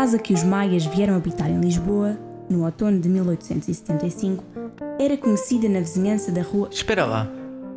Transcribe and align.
casa 0.00 0.18
que 0.18 0.32
os 0.32 0.42
maias 0.42 0.86
vieram 0.86 1.14
habitar 1.14 1.50
em 1.50 1.60
Lisboa, 1.60 2.18
no 2.48 2.64
outono 2.64 2.98
de 2.98 3.06
1875, 3.06 4.42
era 4.98 5.14
conhecida 5.14 5.68
na 5.68 5.80
vizinhança 5.80 6.32
da 6.32 6.40
rua. 6.40 6.70
Espera 6.72 7.04
lá, 7.04 7.28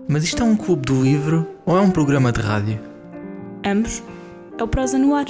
mas 0.08 0.24
isto 0.24 0.42
é 0.42 0.46
um 0.46 0.56
clube 0.56 0.84
do 0.84 1.04
livro 1.04 1.46
ou 1.66 1.78
é 1.78 1.82
um 1.82 1.92
programa 1.92 2.32
de 2.32 2.40
rádio? 2.40 2.80
Ambos. 3.66 4.02
É 4.58 4.64
o 4.64 4.68
Prosa 4.70 4.98
no 4.98 5.14
Ar. 5.14 5.26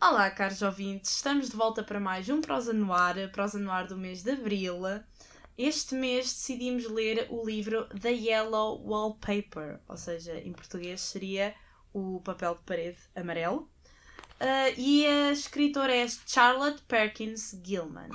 Olá, 0.00 0.30
caros 0.30 0.62
ouvintes, 0.62 1.16
estamos 1.16 1.50
de 1.50 1.56
volta 1.56 1.82
para 1.82 1.98
mais 1.98 2.28
um 2.28 2.40
Prosa 2.40 2.72
no 2.72 2.92
Ar, 2.92 3.16
Prosa 3.32 3.58
no 3.58 3.72
Ar 3.72 3.88
do 3.88 3.96
mês 3.96 4.22
de 4.22 4.30
Abril. 4.30 4.82
Este 5.58 5.96
mês 5.96 6.26
decidimos 6.26 6.88
ler 6.88 7.26
o 7.28 7.44
livro 7.44 7.88
The 8.00 8.12
Yellow 8.12 8.80
Wallpaper, 8.86 9.80
ou 9.88 9.96
seja, 9.96 10.38
em 10.38 10.52
português 10.52 11.00
seria 11.00 11.56
o 11.92 12.20
papel 12.20 12.54
de 12.54 12.62
parede 12.62 12.98
amarelo. 13.16 13.68
Uh, 14.40 14.72
e 14.76 15.04
a 15.04 15.32
escritora 15.32 15.92
é 15.92 16.06
Charlotte 16.26 16.80
Perkins 16.82 17.60
Gilman. 17.64 18.08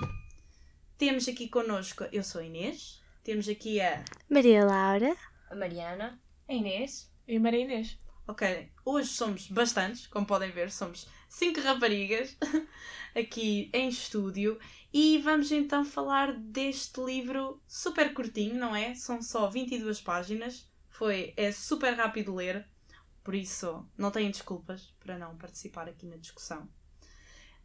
Temos 0.97 1.27
aqui 1.27 1.49
connosco, 1.49 2.05
eu 2.13 2.23
sou 2.23 2.39
a 2.39 2.45
Inês, 2.45 3.03
temos 3.25 3.49
aqui 3.49 3.81
a 3.81 4.05
Maria 4.29 4.63
Laura, 4.63 5.17
a 5.51 5.55
Mariana, 5.55 6.17
a 6.47 6.53
Inês. 6.53 7.11
E 7.27 7.35
a 7.35 7.39
Maria 7.41 7.59
Inês. 7.59 7.99
Ok, 8.25 8.71
hoje 8.85 9.09
somos 9.09 9.49
bastantes, 9.49 10.07
como 10.07 10.25
podem 10.25 10.49
ver, 10.49 10.71
somos 10.71 11.09
cinco 11.27 11.59
raparigas 11.59 12.37
aqui 13.13 13.69
em 13.73 13.89
estúdio. 13.89 14.57
E 14.93 15.17
vamos 15.17 15.51
então 15.51 15.83
falar 15.83 16.31
deste 16.31 17.01
livro 17.01 17.61
super 17.67 18.13
curtinho, 18.13 18.55
não 18.55 18.73
é? 18.73 18.95
São 18.95 19.21
só 19.21 19.49
22 19.49 19.99
páginas, 19.99 20.71
foi, 20.87 21.33
é 21.35 21.51
super 21.51 21.93
rápido 21.95 22.33
ler, 22.33 22.65
por 23.23 23.35
isso 23.35 23.85
não 23.97 24.11
têm 24.11 24.29
desculpas 24.29 24.93
para 24.99 25.17
não 25.17 25.37
participar 25.37 25.87
aqui 25.87 26.05
na 26.05 26.17
discussão. 26.17 26.67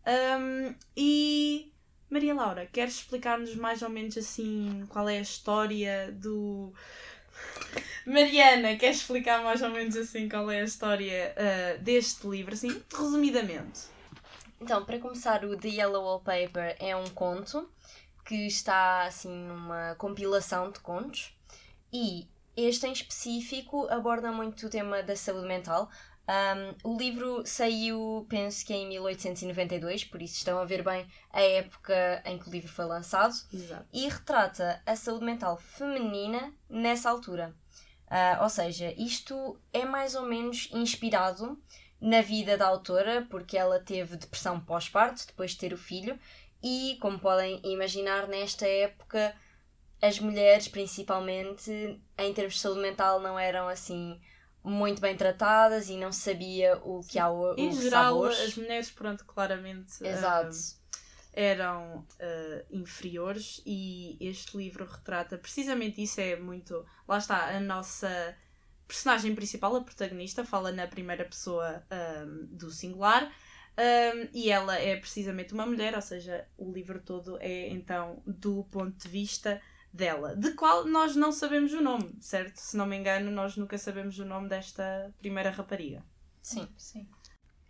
Um, 0.07 0.75
e 0.97 1.73
Maria 2.09 2.35
Laura, 2.35 2.67
queres 2.67 2.95
explicar-nos 2.95 3.55
mais 3.55 3.83
ou 3.83 3.91
menos 3.91 4.17
assim 4.17 4.87
qual 4.89 5.09
é 5.09 5.19
a 5.19 5.23
história 5.23 6.13
do. 6.13 6.73
Mariana, 8.07 8.77
queres 8.77 8.99
explicar 8.99 9.43
mais 9.43 9.61
ou 9.61 9.69
menos 9.69 9.97
assim 9.97 10.29
qual 10.29 10.51
é 10.51 10.61
a 10.61 10.65
história 10.65 11.35
uh, 11.37 11.83
deste 11.83 12.27
livro, 12.27 12.55
assim, 12.55 12.83
resumidamente? 12.91 13.81
Então, 14.61 14.85
para 14.85 14.99
começar, 14.99 15.45
o 15.45 15.57
The 15.57 15.69
Yellow 15.69 16.03
Wallpaper 16.03 16.77
é 16.81 16.97
um 16.97 17.07
conto 17.09 17.71
que 18.25 18.47
está 18.47 19.05
assim 19.05 19.33
numa 19.47 19.95
compilação 19.97 20.71
de 20.71 20.81
contos 20.81 21.33
e 21.93 22.27
este 22.67 22.87
em 22.87 22.93
específico 22.93 23.87
aborda 23.89 24.33
muito 24.33 24.67
o 24.67 24.71
tema 24.71 25.03
da 25.03 25.15
saúde 25.15 25.47
mental. 25.47 25.89
Um, 26.29 26.93
o 26.93 26.99
livro 26.99 27.43
saiu, 27.47 28.27
penso 28.29 28.67
que 28.67 28.75
em 28.75 28.87
1892, 28.89 30.05
por 30.05 30.21
isso 30.21 30.37
estão 30.37 30.59
a 30.59 30.65
ver 30.65 30.83
bem 30.83 31.07
a 31.33 31.41
época 31.41 32.23
em 32.25 32.39
que 32.39 32.49
o 32.49 32.53
livro 32.53 32.71
foi 32.71 32.85
lançado, 32.85 33.35
Exato. 33.53 33.87
e 33.93 34.09
retrata 34.09 34.83
a 34.85 34.95
saúde 34.95 35.25
mental 35.25 35.57
feminina 35.57 36.53
nessa 36.69 37.09
altura. 37.09 37.55
Uh, 38.09 38.43
ou 38.43 38.49
seja, 38.49 38.93
isto 38.99 39.59
é 39.73 39.85
mais 39.85 40.15
ou 40.15 40.27
menos 40.27 40.69
inspirado 40.73 41.59
na 42.01 42.21
vida 42.21 42.59
da 42.59 42.67
autora, 42.67 43.27
porque 43.31 43.57
ela 43.57 43.81
teve 43.81 44.17
depressão 44.17 44.61
pós-parto, 44.61 45.27
depois 45.27 45.53
de 45.53 45.59
ter 45.59 45.73
o 45.73 45.79
filho, 45.79 46.19
e 46.63 46.99
como 47.01 47.19
podem 47.19 47.61
imaginar, 47.65 48.27
nesta 48.27 48.67
época 48.67 49.35
as 50.01 50.19
mulheres, 50.19 50.69
principalmente, 50.69 52.01
em 52.19 52.33
termos 52.33 52.55
de 52.55 52.61
saúde 52.61 52.81
mental, 52.81 53.21
não 53.21 53.39
eram 53.39 53.69
assim 53.69 54.21
muito 54.63 55.01
bem 55.01 55.17
tratadas 55.17 55.89
e 55.89 55.97
não 55.97 56.13
sabia 56.13 56.77
o 56.85 57.01
que 57.01 57.19
há 57.19 57.31
o 57.31 57.55
Em 57.57 57.73
geral, 57.73 58.25
as 58.25 58.57
mulheres, 58.57 58.91
pronto, 58.91 59.25
claramente. 59.25 60.05
Exato. 60.05 60.51
Uh, 60.51 60.79
eram 61.33 61.99
uh, 61.99 62.65
inferiores 62.69 63.63
e 63.65 64.17
este 64.21 64.57
livro 64.57 64.85
retrata 64.85 65.39
precisamente 65.39 66.03
isso 66.03 66.21
é 66.21 66.35
muito 66.35 66.85
lá 67.07 67.19
está 67.19 67.57
a 67.57 67.61
nossa 67.61 68.37
personagem 68.89 69.37
principal 69.37 69.77
a 69.77 69.85
protagonista 69.85 70.45
fala 70.45 70.73
na 70.73 70.89
primeira 70.89 71.25
pessoa 71.25 71.85
um, 72.27 72.47
do 72.57 72.73
singular 72.73 73.25
um, 73.25 74.29
e 74.33 74.51
ela 74.51 74.77
é 74.79 74.97
precisamente 74.97 75.55
uma 75.55 75.65
mulher 75.65 75.95
ou 75.95 76.03
seja 76.03 76.45
o 76.57 76.73
livro 76.73 77.01
todo 77.01 77.39
é 77.41 77.69
então 77.69 78.21
do 78.27 78.65
ponto 78.65 78.97
de 78.97 79.09
vista 79.09 79.63
dela, 79.93 80.37
de 80.37 80.53
qual 80.53 80.85
nós 80.85 81.17
não 81.17 81.33
sabemos 81.33 81.73
o 81.73 81.81
nome, 81.81 82.17
certo? 82.21 82.57
Se 82.57 82.77
não 82.77 82.87
me 82.87 82.97
engano, 82.97 83.31
nós 83.31 83.57
nunca 83.57 83.79
sabemos 83.79 84.19
o 84.19 84.25
nome 84.25 84.49
desta 84.49 85.15
primeira 85.19 85.51
rapariga. 85.51 86.05
Sim, 86.43 86.69
sim. 86.77 87.07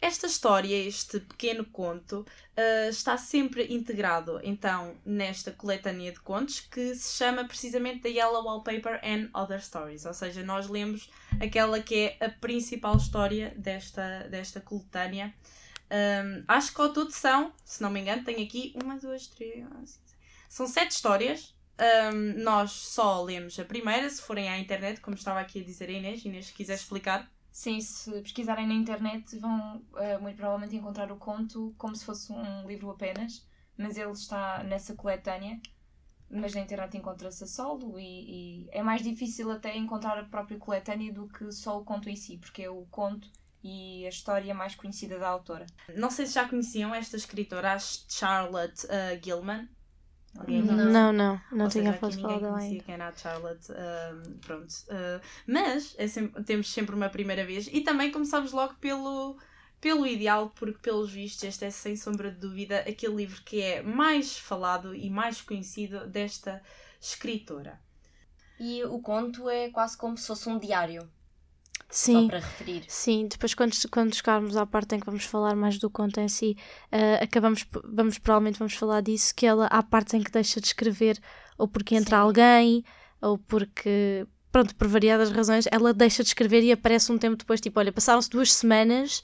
Esta 0.01 0.29
história, 0.29 0.77
este 0.77 1.19
pequeno 1.19 1.65
conto, 1.65 2.21
uh, 2.21 2.89
está 2.89 3.19
sempre 3.19 3.67
integrado 3.75 4.41
então 4.45 4.97
nesta 5.05 5.51
coletânea 5.51 6.13
de 6.13 6.21
contos 6.21 6.61
que 6.61 6.95
se 6.95 7.17
chama 7.17 7.45
precisamente 7.45 8.03
The 8.03 8.11
Yellow 8.11 8.45
Wallpaper 8.45 9.01
and 9.03 9.29
Other 9.35 9.61
Stories, 9.61 10.05
ou 10.07 10.15
seja, 10.15 10.45
nós 10.45 10.69
lemos 10.69 11.11
aquela 11.41 11.81
que 11.83 12.17
é 12.21 12.25
a 12.25 12.31
principal 12.31 12.97
história 12.97 13.53
desta, 13.57 14.29
desta 14.29 14.61
coletânea. 14.61 15.35
Um, 15.91 16.45
acho 16.47 16.73
que 16.73 16.81
ao 16.81 16.93
todo 16.93 17.11
são, 17.11 17.53
se 17.65 17.83
não 17.83 17.91
me 17.91 18.01
engano, 18.01 18.23
tenho 18.23 18.45
aqui 18.45 18.75
uma, 18.81 18.99
duas, 18.99 19.27
três, 19.27 19.67
são 20.49 20.69
sete 20.69 20.93
histórias 20.93 21.58
um, 21.79 22.43
nós 22.43 22.73
só 22.73 23.23
lemos 23.23 23.59
a 23.59 23.65
primeira, 23.65 24.09
se 24.11 24.21
forem 24.21 24.49
à 24.49 24.59
internet, 24.59 25.01
como 25.01 25.17
estava 25.17 25.41
aqui 25.41 25.61
a 25.61 25.65
dizer 25.65 25.89
a 25.89 25.93
Inês. 25.93 26.25
Inês, 26.25 26.47
se 26.47 26.53
quiser 26.53 26.75
explicar. 26.75 27.31
Sim, 27.51 27.81
se 27.81 28.11
pesquisarem 28.23 28.67
na 28.67 28.75
internet 28.75 29.37
vão 29.39 29.79
uh, 29.79 30.21
muito 30.21 30.37
provavelmente 30.37 30.77
encontrar 30.77 31.11
o 31.11 31.17
conto 31.17 31.75
como 31.77 31.95
se 31.97 32.05
fosse 32.05 32.33
um 32.33 32.67
livro 32.67 32.91
apenas, 32.91 33.47
mas 33.77 33.97
ele 33.97 34.13
está 34.13 34.63
nessa 34.63 34.95
coletânea, 34.95 35.61
mas 36.31 36.55
na 36.55 36.61
internet 36.61 36.97
encontra-se 36.97 37.43
a 37.43 37.47
solo 37.47 37.99
e, 37.99 38.65
e, 38.65 38.69
é 38.71 38.83
mais 38.83 39.03
difícil 39.03 39.51
até 39.51 39.77
encontrar 39.77 40.19
a 40.19 40.25
própria 40.25 40.59
coletânea 40.59 41.13
do 41.13 41.27
que 41.27 41.51
só 41.51 41.79
o 41.79 41.85
conto 41.85 42.09
em 42.09 42.17
si, 42.17 42.37
porque 42.37 42.63
é 42.63 42.71
o 42.71 42.87
conto 42.87 43.29
e 43.63 44.07
a 44.07 44.09
história 44.09 44.55
mais 44.55 44.75
conhecida 44.75 45.19
da 45.19 45.29
autora. 45.29 45.67
Não 45.97 46.11
sei 46.11 46.27
se 46.27 46.35
já 46.35 46.49
conheciam 46.49 46.95
esta 46.95 47.17
escritora, 47.17 47.73
a 47.73 47.79
Charlotte 47.79 48.87
uh, 48.87 49.25
Gilman. 49.25 49.69
Alguém 50.39 50.63
não, 50.63 50.77
não, 50.77 51.13
não, 51.13 51.41
não 51.51 51.69
tinha 51.69 51.93
falar 51.93 52.39
dela 52.39 52.59
ainda. 52.59 52.85
quem 52.85 52.95
era 52.95 53.09
a 53.09 53.13
Charlotte, 53.13 53.73
um, 53.73 54.39
pronto. 54.39 54.73
Uh, 54.89 55.21
mas 55.47 55.95
é 55.99 56.07
sempre, 56.07 56.45
temos 56.45 56.71
sempre 56.71 56.95
uma 56.95 57.09
primeira 57.09 57.45
vez 57.45 57.69
e 57.73 57.81
também 57.81 58.13
começamos 58.13 58.53
logo 58.53 58.75
pelo, 58.75 59.37
pelo 59.81 60.07
ideal, 60.07 60.51
porque 60.55 60.79
pelos 60.79 61.11
vistos 61.11 61.43
este 61.43 61.65
é 61.65 61.71
sem 61.71 61.97
sombra 61.97 62.31
de 62.31 62.39
dúvida 62.39 62.81
aquele 62.81 63.17
livro 63.17 63.43
que 63.43 63.61
é 63.61 63.83
mais 63.83 64.39
falado 64.39 64.95
e 64.95 65.11
mais 65.11 65.41
conhecido 65.41 66.07
desta 66.07 66.63
escritora. 67.01 67.81
E 68.61 68.85
o 68.85 69.01
conto 69.01 69.49
é 69.49 69.71
quase 69.71 69.97
como 69.97 70.17
se 70.17 70.27
fosse 70.27 70.49
um 70.49 70.59
diário. 70.59 71.11
Sim, 71.91 72.23
só 72.23 72.29
para 72.29 72.41
referir. 72.41 72.85
Sim, 72.87 73.29
depois 73.29 73.55
quando, 73.55 73.73
quando 73.91 74.15
chegarmos 74.15 74.57
à 74.57 74.67
parte 74.67 74.95
em 74.95 75.01
que 75.01 75.07
vamos 75.07 75.25
falar 75.25 75.57
mais 75.57 75.79
do 75.79 75.89
conto 75.89 76.21
em 76.21 76.29
si, 76.29 76.57
uh, 76.93 77.25
acabamos, 77.25 77.67
vamos, 77.85 78.19
provavelmente 78.19 78.59
vamos 78.59 78.75
falar 78.75 79.01
disso, 79.01 79.35
que 79.35 79.47
ela 79.47 79.67
há 79.67 79.83
partes 79.83 80.13
em 80.13 80.23
que 80.23 80.31
deixa 80.31 80.61
de 80.61 80.67
escrever, 80.67 81.19
ou 81.57 81.67
porque 81.67 81.95
entra 81.95 82.17
sim. 82.17 82.23
alguém, 82.23 82.85
ou 83.23 83.39
porque, 83.39 84.27
pronto, 84.53 84.77
por 84.77 84.87
variadas 84.87 85.31
razões, 85.31 85.67
ela 85.71 85.95
deixa 85.95 86.23
de 86.23 86.29
escrever 86.29 86.63
e 86.63 86.73
aparece 86.73 87.11
um 87.11 87.17
tempo 87.17 87.37
depois, 87.37 87.61
tipo, 87.61 87.81
olha, 87.81 87.91
passaram-se 87.91 88.29
duas 88.29 88.53
semanas, 88.53 89.23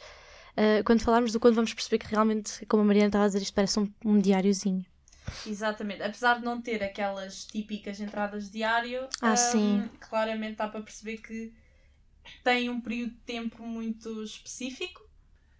uh, 0.56 0.82
quando 0.86 1.02
falarmos 1.02 1.32
do 1.32 1.40
conto 1.40 1.56
vamos 1.56 1.74
perceber 1.74 1.98
que 1.98 2.10
realmente, 2.10 2.64
como 2.64 2.82
a 2.82 2.86
Mariana 2.86 3.08
estava 3.08 3.24
a 3.24 3.26
dizer, 3.26 3.42
isto 3.42 3.54
parece 3.54 3.78
um, 3.78 3.92
um 4.02 4.18
diáriozinho. 4.18 4.86
Exatamente, 5.46 6.02
apesar 6.02 6.38
de 6.38 6.44
não 6.44 6.60
ter 6.60 6.82
aquelas 6.82 7.44
típicas 7.44 8.00
entradas 8.00 8.46
de 8.46 8.52
diário, 8.52 9.06
ah, 9.20 9.32
um, 9.32 9.36
sim. 9.36 9.90
claramente 10.00 10.56
dá 10.56 10.68
para 10.68 10.80
perceber 10.80 11.18
que 11.18 11.52
tem 12.42 12.68
um 12.68 12.80
período 12.80 13.12
de 13.12 13.20
tempo 13.20 13.62
muito 13.62 14.22
específico. 14.22 15.02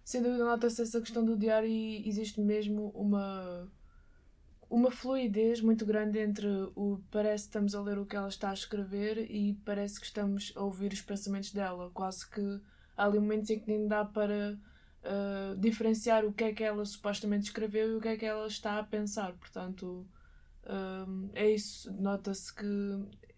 Sem 0.03 0.21
dúvida, 0.21 0.45
nota-se 0.45 0.81
essa 0.81 1.01
questão 1.01 1.25
do 1.25 1.37
diário 1.37 1.67
e 1.67 2.07
existe 2.07 2.39
mesmo 2.39 2.89
uma, 2.89 3.67
uma 4.69 4.91
fluidez 4.91 5.61
muito 5.61 5.85
grande 5.85 6.19
entre 6.19 6.47
o 6.75 7.01
parece 7.09 7.45
que 7.45 7.49
estamos 7.49 7.73
a 7.73 7.81
ler 7.81 7.97
o 7.97 8.05
que 8.05 8.15
ela 8.15 8.27
está 8.27 8.51
a 8.51 8.53
escrever 8.53 9.29
e 9.31 9.55
parece 9.65 9.99
que 9.99 10.05
estamos 10.05 10.53
a 10.55 10.61
ouvir 10.61 10.93
os 10.93 11.01
pensamentos 11.01 11.51
dela. 11.51 11.89
Quase 11.91 12.29
que 12.29 12.61
há 12.95 13.05
ali 13.05 13.19
momentos 13.19 13.49
em 13.49 13.59
que 13.59 13.67
nem 13.67 13.87
dá 13.87 14.05
para 14.05 14.59
uh, 15.03 15.57
diferenciar 15.57 16.23
o 16.23 16.33
que 16.33 16.43
é 16.43 16.53
que 16.53 16.63
ela 16.63 16.85
supostamente 16.85 17.45
escreveu 17.45 17.93
e 17.93 17.95
o 17.95 18.01
que 18.01 18.09
é 18.09 18.17
que 18.17 18.25
ela 18.25 18.45
está 18.45 18.77
a 18.77 18.83
pensar. 18.83 19.33
Portanto, 19.33 20.05
uh, 20.65 21.29
é 21.33 21.49
isso. 21.49 21.91
Nota-se 21.93 22.53
que 22.53 22.65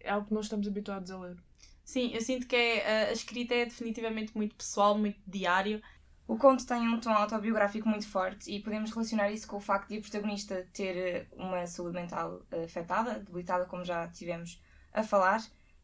é 0.00 0.10
algo 0.10 0.28
que 0.28 0.34
não 0.34 0.40
estamos 0.40 0.68
habituados 0.68 1.10
a 1.10 1.18
ler. 1.18 1.47
Sim, 1.88 2.10
eu 2.12 2.20
sinto 2.20 2.46
que 2.46 2.54
é, 2.54 3.08
a 3.08 3.12
escrita 3.12 3.54
é 3.54 3.64
definitivamente 3.64 4.36
muito 4.36 4.54
pessoal, 4.54 4.98
muito 4.98 5.18
diário. 5.26 5.82
O 6.26 6.36
conto 6.36 6.66
tem 6.66 6.86
um 6.86 7.00
tom 7.00 7.12
autobiográfico 7.12 7.88
muito 7.88 8.06
forte 8.06 8.50
e 8.54 8.60
podemos 8.60 8.90
relacionar 8.90 9.30
isso 9.30 9.48
com 9.48 9.56
o 9.56 9.60
facto 9.60 9.88
de 9.88 9.96
a 9.96 10.00
protagonista 10.02 10.68
ter 10.74 10.96
eh, 10.98 11.26
uma 11.32 11.66
saúde 11.66 11.94
mental 11.94 12.42
eh, 12.52 12.64
afetada, 12.64 13.20
debilitada, 13.20 13.64
como 13.64 13.86
já 13.86 14.06
tivemos 14.08 14.62
a 14.92 15.02
falar. 15.02 15.40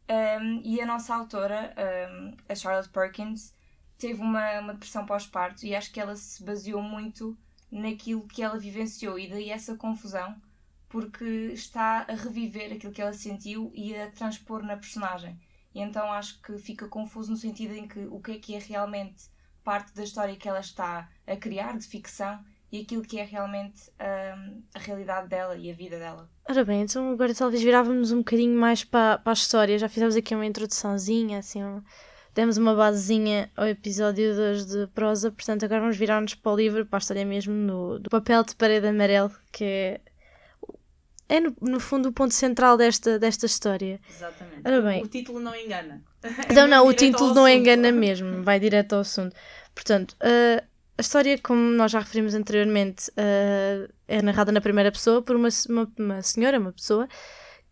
Um, 0.06 0.60
e 0.62 0.78
a 0.78 0.84
nossa 0.84 1.14
autora, 1.14 1.74
um, 2.10 2.36
a 2.50 2.54
Charlotte 2.54 2.90
Perkins, 2.90 3.54
teve 3.96 4.20
uma, 4.20 4.60
uma 4.60 4.74
depressão 4.74 5.06
pós-parto 5.06 5.64
e 5.64 5.74
acho 5.74 5.90
que 5.90 6.00
ela 6.00 6.16
se 6.16 6.44
baseou 6.44 6.82
muito 6.82 7.34
naquilo 7.72 8.28
que 8.28 8.42
ela 8.42 8.58
vivenciou 8.58 9.18
e 9.18 9.26
daí 9.26 9.48
essa 9.48 9.74
confusão 9.74 10.36
porque 10.86 11.24
está 11.54 12.04
a 12.06 12.14
reviver 12.14 12.74
aquilo 12.74 12.92
que 12.92 13.00
ela 13.00 13.14
sentiu 13.14 13.72
e 13.74 13.96
a 13.96 14.10
transpor 14.10 14.62
na 14.62 14.76
personagem. 14.76 15.40
E 15.74 15.80
então 15.80 16.12
acho 16.12 16.40
que 16.40 16.56
fica 16.58 16.86
confuso 16.86 17.32
no 17.32 17.36
sentido 17.36 17.74
em 17.74 17.88
que 17.88 18.00
o 18.06 18.20
que 18.20 18.32
é 18.32 18.38
que 18.38 18.54
é 18.54 18.58
realmente 18.58 19.24
parte 19.64 19.94
da 19.94 20.04
história 20.04 20.36
que 20.36 20.48
ela 20.48 20.60
está 20.60 21.08
a 21.26 21.36
criar, 21.36 21.76
de 21.76 21.86
ficção, 21.86 22.38
e 22.70 22.82
aquilo 22.82 23.02
que 23.02 23.18
é 23.18 23.24
realmente 23.24 23.90
hum, 24.00 24.62
a 24.74 24.78
realidade 24.78 25.28
dela 25.28 25.56
e 25.56 25.70
a 25.70 25.74
vida 25.74 25.98
dela. 25.98 26.28
Ora 26.48 26.64
bem, 26.64 26.82
então 26.82 27.12
agora 27.12 27.34
talvez 27.34 27.62
virávamos 27.62 28.10
um 28.10 28.18
bocadinho 28.18 28.58
mais 28.58 28.84
para, 28.84 29.18
para 29.18 29.32
a 29.32 29.34
história. 29.34 29.78
Já 29.78 29.88
fizemos 29.88 30.16
aqui 30.16 30.34
uma 30.34 30.44
introduçãozinha, 30.44 31.38
assim, 31.38 31.62
um, 31.62 31.82
demos 32.34 32.56
uma 32.56 32.74
basezinha 32.74 33.50
ao 33.56 33.66
episódio 33.66 34.34
2 34.34 34.66
de 34.66 34.86
prosa, 34.88 35.30
portanto 35.30 35.64
agora 35.64 35.80
vamos 35.80 35.96
virar-nos 35.96 36.34
para 36.34 36.52
o 36.52 36.56
livro, 36.56 36.84
para 36.84 36.96
a 36.96 36.98
história 36.98 37.24
mesmo, 37.24 37.54
no, 37.54 37.98
do 37.98 38.10
papel 38.10 38.42
de 38.42 38.56
parede 38.56 38.88
amarelo, 38.88 39.30
que 39.52 39.64
é, 39.64 40.00
é 41.28 41.40
no, 41.40 41.54
no 41.60 41.80
fundo 41.80 42.08
o 42.08 42.12
ponto 42.12 42.34
central 42.34 42.76
desta, 42.76 43.18
desta 43.18 43.46
história. 43.46 44.00
Exatamente. 44.08 44.62
Ora 44.64 44.82
bem. 44.82 45.02
O 45.02 45.08
título 45.08 45.40
não 45.40 45.54
engana. 45.54 46.02
Não, 46.54 46.66
não, 46.66 46.86
o 46.86 46.94
título 46.94 47.34
não 47.34 47.44
assunto. 47.44 47.60
engana 47.60 47.92
mesmo, 47.92 48.42
vai 48.42 48.58
direto 48.58 48.94
ao 48.94 49.00
assunto. 49.00 49.36
Portanto, 49.74 50.12
uh, 50.12 50.64
a 50.96 51.00
história, 51.02 51.38
como 51.38 51.60
nós 51.60 51.92
já 51.92 51.98
referimos 51.98 52.34
anteriormente, 52.34 53.10
uh, 53.10 53.92
é 54.08 54.22
narrada 54.22 54.50
na 54.50 54.62
primeira 54.62 54.90
pessoa 54.90 55.20
por 55.20 55.36
uma, 55.36 55.50
uma, 55.68 55.92
uma 55.98 56.22
senhora, 56.22 56.58
uma 56.58 56.72
pessoa, 56.72 57.06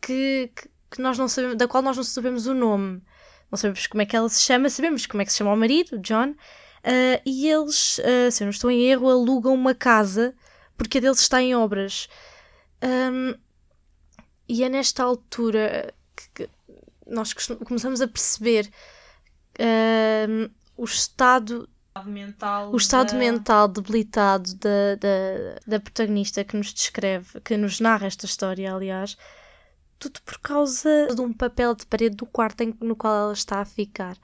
que, 0.02 0.50
que, 0.54 0.68
que 0.90 1.00
nós 1.00 1.16
não 1.16 1.28
sabemos, 1.28 1.56
da 1.56 1.66
qual 1.66 1.82
nós 1.82 1.96
não 1.96 2.04
sabemos 2.04 2.46
o 2.46 2.52
nome. 2.52 3.02
Não 3.50 3.56
sabemos 3.56 3.86
como 3.86 4.02
é 4.02 4.04
que 4.04 4.14
ela 4.14 4.28
se 4.28 4.42
chama, 4.42 4.68
sabemos 4.68 5.06
como 5.06 5.22
é 5.22 5.24
que 5.24 5.32
se 5.32 5.38
chama 5.38 5.54
o 5.54 5.56
marido, 5.56 5.96
o 5.96 5.98
John, 5.98 6.32
uh, 6.32 7.22
e 7.24 7.48
eles, 7.48 8.00
se 8.30 8.42
eu 8.42 8.44
não 8.44 8.50
estou 8.50 8.70
em 8.70 8.82
erro, 8.82 9.08
alugam 9.08 9.54
uma 9.54 9.74
casa 9.74 10.34
porque 10.76 10.98
a 10.98 11.00
deles 11.00 11.20
está 11.20 11.40
em 11.40 11.54
obras. 11.54 12.08
Um, 12.82 13.34
e 14.48 14.62
é 14.64 14.68
nesta 14.68 15.02
altura 15.02 15.92
que, 16.16 16.46
que 16.46 16.50
nós 17.06 17.32
começamos 17.64 18.00
a 18.00 18.08
perceber 18.08 18.70
um, 19.58 20.50
o 20.76 20.84
estado 20.84 21.68
estado 21.94 22.10
mental. 22.10 22.72
o 22.72 22.76
estado 22.76 23.12
da- 23.12 23.18
mental 23.18 23.68
debilitado 23.68 24.54
da, 24.54 24.94
da, 24.98 25.60
da 25.66 25.80
protagonista 25.80 26.44
que 26.44 26.56
nos 26.56 26.72
descreve, 26.72 27.40
que 27.40 27.56
nos 27.56 27.80
narra 27.80 28.06
esta 28.06 28.24
história, 28.26 28.74
aliás, 28.74 29.16
tudo 29.98 30.20
por 30.22 30.38
causa 30.38 31.08
de 31.14 31.20
um 31.20 31.32
papel 31.32 31.74
de 31.74 31.86
parede 31.86 32.16
do 32.16 32.26
quarto 32.26 32.62
em- 32.62 32.76
no 32.80 32.96
qual 32.96 33.14
ela 33.14 33.32
está 33.32 33.60
a 33.60 33.64
ficar. 33.64 34.16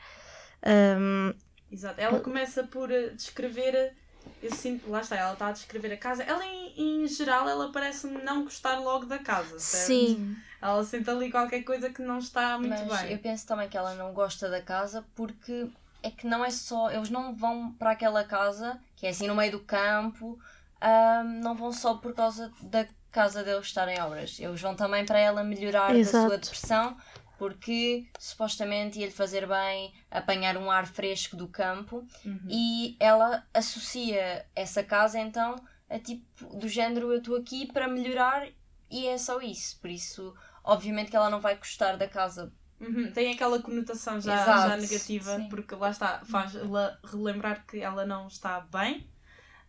Um, 0.67 1.33
Exato. 1.71 2.01
Ela 2.01 2.21
começa 2.21 2.65
por 2.65 2.91
eh, 2.91 3.11
descrever. 3.11 3.95
Eu 4.43 4.55
sinto, 4.55 4.89
lá 4.91 5.01
está, 5.01 5.17
ela 5.17 5.33
está 5.33 5.49
a 5.49 5.53
descrever 5.53 5.93
a 5.93 5.97
casa. 5.97 6.23
Ela, 6.23 6.45
em, 6.47 7.03
em 7.05 7.09
geral, 7.09 7.49
ela 7.49 7.73
parece-me 7.73 8.23
não 8.23 8.45
gostar 8.45 8.79
logo 8.79 9.07
da 9.07 9.19
casa. 9.19 9.59
certo? 9.59 9.87
sim, 9.87 10.37
Ela 10.61 10.85
sente 10.85 11.09
ali 11.11 11.31
qualquer 11.31 11.63
coisa 11.63 11.91
que 11.91 12.03
não 12.03 12.19
está 12.19 12.59
muito 12.59 12.85
Mas 12.87 13.03
bem. 13.03 13.13
eu 13.13 13.19
penso 13.19 13.47
também 13.47 13.69
que 13.69 13.77
ela 13.77 13.95
não 13.95 14.13
gosta 14.13 14.49
da 14.49 14.61
casa 14.63 15.05
porque 15.15 15.69
é 16.03 16.11
que 16.11 16.27
não 16.27 16.45
é 16.45 16.51
só. 16.51 16.91
Eles 16.91 17.11
não 17.11 17.35
vão 17.35 17.73
para 17.73 17.93
aquela 17.93 18.25
casa, 18.25 18.79
que 18.97 19.07
é 19.07 19.11
assim 19.11 19.27
no 19.27 19.35
meio 19.35 19.53
do 19.53 19.61
campo, 19.61 20.39
ahm, 20.81 21.41
não 21.43 21.55
vão 21.55 21.73
só 21.73 21.95
por 21.95 22.15
causa 22.15 22.53
da 22.63 22.87
casa 23.11 23.43
deles 23.43 23.67
estar 23.67 23.89
em 23.89 24.01
obras. 24.01 24.39
Eles 24.39 24.61
vão 24.61 24.75
também 24.75 25.05
para 25.05 25.19
ela 25.19 25.43
melhorar 25.43 25.89
da 25.93 25.99
Exato. 25.99 26.29
sua 26.29 26.39
depressão, 26.39 26.97
porque 27.39 28.07
supostamente 28.19 28.99
ia-lhe 28.99 29.13
fazer 29.13 29.47
bem 29.47 29.95
apanhar 30.11 30.57
um 30.57 30.71
ar 30.71 30.87
fresco 30.87 31.37
do 31.37 31.49
campo 31.49 32.05
Uhum. 32.25 32.41
e 32.49 32.97
ela 33.01 33.47
associa 33.55 34.45
essa 34.55 34.83
casa 34.83 35.19
então 35.19 35.55
a 35.89 35.99
tipo 35.99 36.25
do 36.57 36.69
género 36.69 37.11
eu 37.13 37.19
estou 37.19 37.37
aqui 37.37 37.67
para 37.73 37.89
melhorar 37.89 38.47
e 38.91 39.07
é 39.07 39.17
só 39.17 39.41
isso. 39.41 39.79
Por 39.81 39.89
isso, 39.91 40.35
obviamente 40.65 41.11
que 41.11 41.17
ela 41.17 41.31
não 41.31 41.41
vai 41.41 41.57
gostar 41.57 41.97
da 41.97 42.09
casa 42.09 42.53
Uhum, 42.81 43.11
Tem 43.11 43.33
aquela 43.33 43.61
conotação 43.61 44.21
já, 44.21 44.45
já 44.69 44.77
negativa, 44.77 45.37
sim. 45.37 45.49
porque 45.49 45.75
lá 45.75 45.91
está, 45.91 46.21
faz 46.25 46.55
la- 46.55 46.97
relembrar 47.05 47.67
que 47.67 47.81
ela 47.81 48.07
não 48.07 48.29
está 48.29 48.61
bem. 48.61 49.05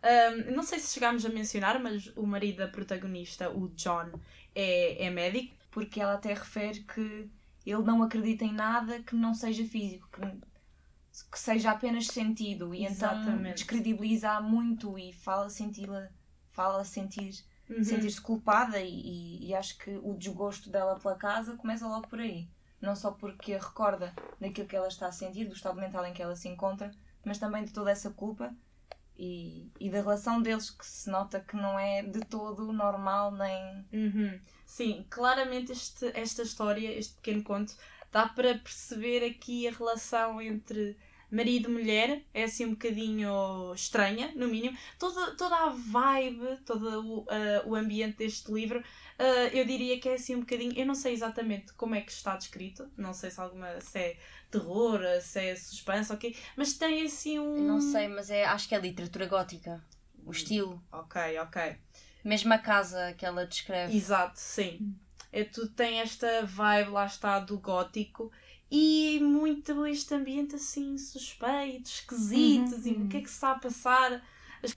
Ahm, 0.00 0.54
não 0.54 0.62
sei 0.62 0.78
se 0.78 0.94
chegámos 0.94 1.26
a 1.26 1.28
mencionar, 1.28 1.80
mas 1.80 2.06
o 2.16 2.24
marido 2.24 2.58
da 2.58 2.68
protagonista, 2.68 3.50
o 3.50 3.68
John, 3.70 4.12
é, 4.54 5.06
é 5.06 5.10
médico. 5.10 5.56
Porque 5.72 6.00
ela 6.00 6.14
até 6.14 6.32
refere 6.34 6.80
que 6.84 7.28
ele 7.64 7.82
não 7.82 8.02
acredita 8.02 8.44
em 8.44 8.52
nada 8.52 9.02
que 9.02 9.14
não 9.16 9.34
seja 9.34 9.64
físico, 9.64 10.08
que, 10.10 10.20
que 11.30 11.38
seja 11.38 11.70
apenas 11.72 12.06
sentido. 12.06 12.74
E 12.74 12.84
então 12.84 12.92
Exatamente. 13.12 13.54
descredibiliza 13.54 14.40
muito 14.40 14.98
e 14.98 15.12
fala 15.12 15.48
senti-la, 15.50 16.08
fala 16.48 16.84
sentir, 16.84 17.44
Uhum. 17.68 17.82
sentir-se 17.84 18.20
culpada 18.20 18.80
e, 18.80 19.48
e- 19.48 19.54
acho 19.54 19.78
que 19.78 19.90
o 20.02 20.14
desgosto 20.16 20.70
dela 20.70 20.98
pela 20.98 21.16
casa 21.16 21.56
começa 21.56 21.86
logo 21.86 22.08
por 22.08 22.20
aí. 22.20 22.48
Não 22.80 22.96
só 22.96 23.12
porque 23.12 23.54
a 23.54 23.58
recorda 23.60 24.14
daquilo 24.40 24.66
que 24.66 24.74
ela 24.76 24.88
está 24.88 25.06
a 25.08 25.12
sentir, 25.12 25.44
do 25.46 25.54
estado 25.54 25.78
mental 25.80 26.04
em 26.06 26.12
que 26.12 26.22
ela 26.22 26.34
se 26.34 26.48
encontra, 26.48 26.90
mas 27.24 27.38
também 27.38 27.64
de 27.64 27.72
toda 27.72 27.90
essa 27.90 28.10
culpa 28.10 28.54
e, 29.20 29.70
e 29.78 29.90
da 29.90 30.00
relação 30.00 30.40
deles 30.40 30.70
que 30.70 30.86
se 30.86 31.10
nota 31.10 31.40
que 31.40 31.54
não 31.54 31.78
é 31.78 32.02
de 32.02 32.20
todo 32.20 32.72
normal 32.72 33.30
nem 33.32 33.84
Uhum. 33.92 34.40
Sim, 34.64 35.04
claramente 35.10 35.72
este, 35.72 36.10
esta 36.14 36.42
história, 36.42 36.90
este 36.96 37.14
pequeno 37.16 37.42
conto, 37.42 37.76
dá 38.10 38.26
para 38.26 38.54
perceber 38.54 39.24
aqui 39.24 39.68
a 39.68 39.72
relação 39.72 40.40
entre 40.40 40.96
marido 41.30 41.68
e 41.68 41.72
mulher, 41.72 42.22
é 42.32 42.44
assim 42.44 42.66
um 42.66 42.70
bocadinho 42.70 43.72
estranha, 43.74 44.32
no 44.34 44.48
mínimo. 44.48 44.76
Toda, 44.98 45.36
toda 45.36 45.54
a 45.54 45.68
vibe, 45.68 46.58
todo 46.64 47.06
o, 47.06 47.26
ah, 47.28 47.62
o 47.66 47.74
ambiente 47.74 48.16
deste 48.18 48.50
livro, 48.50 48.82
ah, 49.18 49.48
eu 49.52 49.64
diria 49.64 50.00
que 50.00 50.08
é 50.08 50.14
assim 50.14 50.36
um 50.36 50.40
bocadinho. 50.40 50.72
Eu 50.76 50.86
não 50.86 50.94
sei 50.94 51.12
exatamente 51.12 51.72
como 51.74 51.94
é 51.94 52.00
que 52.00 52.10
está 52.10 52.36
descrito, 52.36 52.90
não 52.96 53.12
sei 53.12 53.30
se, 53.30 53.40
alguma, 53.40 53.80
se 53.80 53.98
é 53.98 54.16
terror, 54.50 55.00
se 55.20 55.38
é 55.40 55.56
suspense, 55.56 56.12
ok, 56.12 56.36
mas 56.56 56.74
tem 56.74 57.02
assim 57.02 57.38
um. 57.38 57.56
Eu 57.56 57.62
não 57.64 57.80
sei, 57.80 58.08
mas 58.08 58.30
é, 58.30 58.44
acho 58.44 58.68
que 58.68 58.74
é 58.74 58.78
literatura 58.78 59.26
gótica. 59.26 59.82
O 60.24 60.30
estilo. 60.32 60.82
Ok, 60.92 61.38
ok. 61.38 61.76
Mesmo 62.24 62.52
a 62.52 62.58
casa 62.58 63.14
que 63.14 63.24
ela 63.24 63.46
descreve. 63.46 63.96
Exato, 63.96 64.38
sim. 64.38 64.94
É, 65.32 65.44
tu 65.44 65.68
tem 65.68 66.00
esta 66.00 66.44
vibe, 66.44 66.90
lá 66.90 67.06
está, 67.06 67.38
do 67.38 67.58
gótico 67.58 68.30
e 68.70 69.18
muito 69.20 69.86
este 69.86 70.14
ambiente 70.14 70.56
assim 70.56 70.98
suspeito, 70.98 71.88
esquisito, 71.88 72.74
assim, 72.74 73.02
o 73.02 73.08
que 73.08 73.16
é 73.16 73.20
que 73.20 73.28
se 73.28 73.34
está 73.36 73.52
a 73.52 73.58
passar? 73.58 74.22
As- 74.62 74.76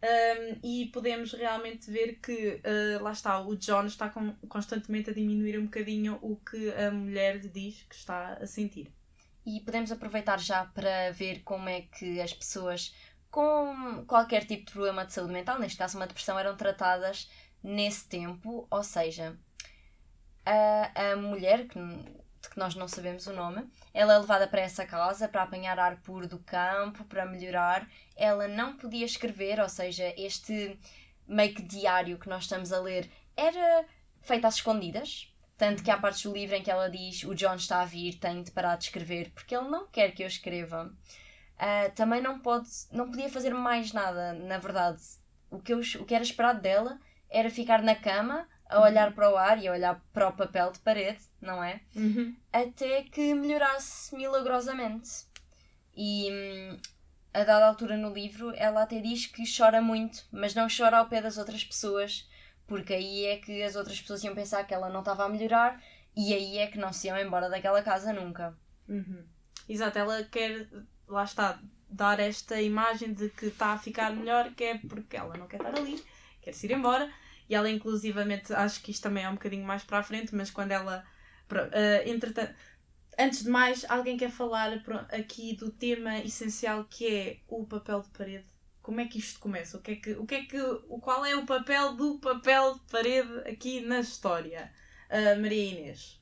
Um, 0.00 0.60
e 0.62 0.86
podemos 0.92 1.32
realmente 1.32 1.90
ver 1.90 2.20
que, 2.20 2.60
uh, 2.64 3.02
lá 3.02 3.10
está, 3.10 3.40
o 3.40 3.56
John 3.56 3.84
está 3.86 4.08
com- 4.08 4.32
constantemente 4.48 5.10
a 5.10 5.12
diminuir 5.12 5.58
um 5.58 5.64
bocadinho 5.64 6.18
o 6.22 6.36
que 6.36 6.70
a 6.72 6.90
mulher 6.92 7.38
lhe 7.42 7.48
diz 7.48 7.82
que 7.82 7.96
está 7.96 8.34
a 8.34 8.46
sentir. 8.46 8.92
E 9.48 9.60
podemos 9.60 9.90
aproveitar 9.90 10.38
já 10.38 10.66
para 10.66 11.10
ver 11.12 11.42
como 11.42 11.70
é 11.70 11.80
que 11.80 12.20
as 12.20 12.34
pessoas 12.34 12.94
com 13.30 14.04
qualquer 14.06 14.44
tipo 14.44 14.66
de 14.66 14.72
problema 14.72 15.06
de 15.06 15.14
saúde 15.14 15.32
mental, 15.32 15.58
neste 15.58 15.78
caso 15.78 15.96
uma 15.96 16.06
depressão, 16.06 16.38
eram 16.38 16.54
tratadas 16.54 17.30
nesse 17.62 18.06
tempo. 18.06 18.68
Ou 18.70 18.84
seja, 18.84 19.38
a, 20.44 21.12
a 21.12 21.16
mulher, 21.16 21.66
que, 21.66 21.78
de 21.78 22.48
que 22.50 22.58
nós 22.58 22.74
não 22.74 22.86
sabemos 22.86 23.26
o 23.26 23.32
nome, 23.32 23.66
ela 23.94 24.12
é 24.12 24.18
levada 24.18 24.46
para 24.46 24.60
essa 24.60 24.84
casa 24.84 25.26
para 25.26 25.44
apanhar 25.44 25.78
ar 25.78 25.96
puro 26.02 26.28
do 26.28 26.40
campo, 26.40 27.02
para 27.04 27.24
melhorar. 27.24 27.88
Ela 28.14 28.48
não 28.48 28.76
podia 28.76 29.06
escrever, 29.06 29.58
ou 29.60 29.68
seja, 29.70 30.12
este 30.18 30.78
meio 31.26 31.54
que 31.54 31.62
diário 31.62 32.18
que 32.18 32.28
nós 32.28 32.42
estamos 32.42 32.70
a 32.70 32.80
ler 32.80 33.10
era 33.34 33.86
feito 34.20 34.46
às 34.46 34.56
escondidas. 34.56 35.32
Tanto 35.58 35.82
que 35.82 35.90
há 35.90 35.98
partes 35.98 36.22
do 36.22 36.32
livro 36.32 36.54
em 36.54 36.62
que 36.62 36.70
ela 36.70 36.88
diz 36.88 37.24
o 37.24 37.34
John 37.34 37.56
está 37.56 37.82
a 37.82 37.84
vir, 37.84 38.14
tenho 38.14 38.44
de 38.44 38.52
parar 38.52 38.76
de 38.76 38.84
escrever, 38.84 39.32
porque 39.34 39.54
ele 39.54 39.68
não 39.68 39.88
quer 39.88 40.12
que 40.12 40.22
eu 40.22 40.28
escreva. 40.28 40.90
Ah, 41.58 41.90
também 41.94 42.22
não, 42.22 42.38
pode, 42.38 42.68
não 42.92 43.10
podia 43.10 43.28
fazer 43.28 43.52
mais 43.52 43.92
nada, 43.92 44.32
na 44.32 44.58
verdade. 44.58 45.02
O 45.50 45.58
que, 45.58 45.74
eu, 45.74 45.80
o 45.80 46.04
que 46.04 46.14
era 46.14 46.22
esperado 46.22 46.60
dela 46.60 47.00
era 47.28 47.50
ficar 47.50 47.82
na 47.82 47.96
cama, 47.96 48.46
a 48.68 48.80
olhar 48.82 49.12
para 49.12 49.30
o 49.32 49.36
ar 49.36 49.60
e 49.60 49.66
a 49.66 49.72
olhar 49.72 50.00
para 50.12 50.28
o 50.28 50.32
papel 50.32 50.70
de 50.70 50.78
parede, 50.78 51.24
não 51.40 51.62
é? 51.64 51.80
Até 52.52 53.02
que 53.02 53.34
melhorasse 53.34 54.14
milagrosamente. 54.14 55.26
E 55.96 56.28
hum, 56.30 56.78
a 57.34 57.44
dada 57.44 57.66
altura 57.66 57.96
no 57.96 58.12
livro, 58.12 58.52
ela 58.56 58.82
até 58.82 59.00
diz 59.00 59.26
que 59.26 59.42
chora 59.44 59.82
muito, 59.82 60.24
mas 60.30 60.54
não 60.54 60.68
chora 60.68 60.98
ao 60.98 61.08
pé 61.08 61.20
das 61.20 61.38
outras 61.38 61.64
pessoas, 61.64 62.28
porque 62.68 62.92
aí 62.92 63.24
é 63.24 63.38
que 63.38 63.62
as 63.62 63.74
outras 63.74 63.98
pessoas 64.00 64.22
iam 64.22 64.34
pensar 64.34 64.62
que 64.64 64.74
ela 64.74 64.90
não 64.90 65.00
estava 65.00 65.24
a 65.24 65.28
melhorar 65.28 65.82
e 66.14 66.34
aí 66.34 66.58
é 66.58 66.66
que 66.66 66.78
não 66.78 66.92
se 66.92 67.08
iam 67.08 67.18
embora 67.18 67.48
daquela 67.48 67.82
casa 67.82 68.12
nunca. 68.12 68.56
Uhum. 68.86 69.24
Exato, 69.66 69.98
ela 69.98 70.22
quer, 70.24 70.68
lá 71.08 71.24
está, 71.24 71.58
dar 71.88 72.20
esta 72.20 72.60
imagem 72.60 73.14
de 73.14 73.30
que 73.30 73.46
está 73.46 73.72
a 73.72 73.78
ficar 73.78 74.14
melhor, 74.14 74.54
que 74.54 74.64
é 74.64 74.78
porque 74.78 75.16
ela 75.16 75.34
não 75.36 75.48
quer 75.48 75.56
estar 75.56 75.74
ali, 75.74 76.04
quer 76.42 76.52
se 76.52 76.66
ir 76.66 76.72
embora. 76.72 77.10
E 77.48 77.54
ela, 77.54 77.70
inclusivamente, 77.70 78.52
acho 78.52 78.82
que 78.82 78.90
isto 78.90 79.02
também 79.02 79.24
é 79.24 79.28
um 79.28 79.34
bocadinho 79.34 79.64
mais 79.64 79.82
para 79.82 79.98
a 79.98 80.02
frente, 80.02 80.34
mas 80.34 80.50
quando 80.50 80.72
ela. 80.72 81.02
eh, 81.72 82.02
entretanto, 82.06 82.54
antes 83.18 83.44
de 83.44 83.48
mais, 83.48 83.86
alguém 83.88 84.18
quer 84.18 84.30
falar 84.30 84.82
aqui 85.10 85.56
do 85.56 85.70
tema 85.70 86.18
essencial 86.18 86.84
que 86.84 87.06
é 87.06 87.40
o 87.48 87.66
papel 87.66 88.02
de 88.02 88.10
parede 88.10 88.57
como 88.88 89.02
é 89.02 89.04
que 89.06 89.18
isto 89.18 89.38
começa? 89.38 89.76
O 89.76 89.82
que 89.82 89.90
é 89.90 89.96
que, 89.96 90.12
o 90.12 90.24
que 90.24 90.34
é 90.34 90.44
que, 90.46 90.58
o, 90.58 90.98
qual 90.98 91.22
é 91.22 91.36
o 91.36 91.44
papel 91.44 91.94
do 91.94 92.18
papel 92.20 92.72
de 92.72 92.80
parede 92.90 93.38
aqui 93.40 93.80
na 93.80 94.00
história? 94.00 94.72
Uh, 95.10 95.38
Maria 95.42 95.72
Inês. 95.72 96.18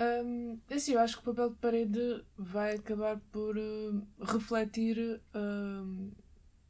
Um, 0.00 0.58
assim, 0.70 0.94
eu 0.94 1.00
acho 1.00 1.20
que 1.20 1.28
o 1.28 1.34
papel 1.34 1.50
de 1.50 1.56
parede 1.56 2.24
vai 2.38 2.76
acabar 2.76 3.20
por 3.30 3.58
uh, 3.58 4.06
refletir 4.22 5.20
uh, 5.34 6.10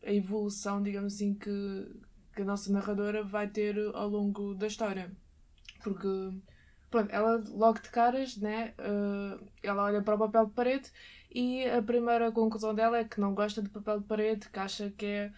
a 0.05 0.13
evolução, 0.13 0.83
digamos 0.83 1.15
assim, 1.15 1.35
que, 1.35 1.89
que 2.35 2.43
a 2.43 2.45
nossa 2.45 2.73
narradora 2.73 3.23
vai 3.23 3.47
ter 3.47 3.79
ao 3.95 4.09
longo 4.09 4.55
da 4.55 4.67
história. 4.67 5.13
Porque, 5.85 6.09
pronto, 6.91 7.13
ela 7.13 7.45
logo 7.51 7.79
de 7.79 7.91
caras, 7.91 8.37
né, 8.39 8.75
uh, 8.81 9.49
ela 9.63 9.85
olha 9.85 10.03
para 10.03 10.17
o 10.17 10.19
papel 10.19 10.47
de 10.47 10.53
parede 10.53 10.91
e 11.31 11.65
a 11.65 11.83
primeira 11.83 12.31
conclusão 12.33 12.75
dela 12.75 12.99
é 12.99 13.05
que 13.05 13.21
não 13.21 13.35
gosta 13.35 13.63
de 13.63 13.69
papel 13.69 14.01
de 14.01 14.07
parede, 14.07 14.49
que 14.49 14.59
acha 14.59 14.91
que 14.97 15.07
é 15.07 15.33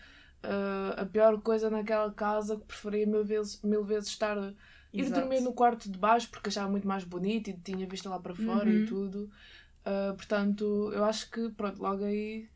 a 0.96 1.04
pior 1.04 1.40
coisa 1.40 1.68
naquela 1.68 2.12
casa, 2.12 2.56
que 2.56 2.64
preferia 2.64 3.06
mil 3.06 3.24
vezes, 3.24 3.60
mil 3.62 3.84
vezes 3.84 4.08
estar 4.08 4.36
Ir 4.92 5.02
Exato. 5.02 5.20
dormir 5.20 5.40
no 5.40 5.52
quarto 5.52 5.90
de 5.90 5.98
baixo 5.98 6.28
porque 6.30 6.48
achava 6.48 6.70
muito 6.70 6.88
mais 6.88 7.04
bonito 7.04 7.50
e 7.50 7.52
tinha 7.52 7.86
vista 7.86 8.08
lá 8.08 8.18
para 8.18 8.34
fora 8.34 8.68
uhum. 8.68 8.84
e 8.84 8.86
tudo. 8.86 9.30
Uh, 9.84 10.14
portanto, 10.16 10.90
eu 10.94 11.04
acho 11.04 11.30
que, 11.30 11.50
pronto, 11.50 11.80
logo 11.82 12.04
aí 12.04 12.48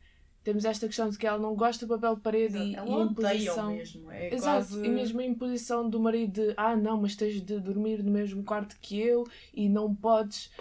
temos 0.43 0.65
esta 0.65 0.87
questão 0.87 1.09
de 1.09 1.17
que 1.17 1.27
ela 1.27 1.37
não 1.37 1.55
gosta 1.55 1.85
do 1.85 1.93
papel 1.93 2.15
de 2.15 2.21
parede 2.21 2.57
e, 2.57 2.75
ela 2.75 2.89
e 2.89 3.03
imposição. 3.03 3.73
Mesmo. 3.73 4.11
É 4.11 4.33
Exato, 4.33 4.67
quase... 4.67 4.85
e 4.85 4.89
mesmo 4.89 5.21
a 5.21 5.25
imposição 5.25 5.87
do 5.87 5.99
marido 5.99 6.47
de 6.47 6.53
ah, 6.57 6.75
não, 6.75 6.99
mas 6.99 7.15
tens 7.15 7.39
de 7.39 7.59
dormir 7.59 8.03
no 8.03 8.11
mesmo 8.11 8.43
quarto 8.43 8.77
que 8.81 8.99
eu 8.99 9.25
e 9.53 9.69
não 9.69 9.93
podes. 9.93 10.51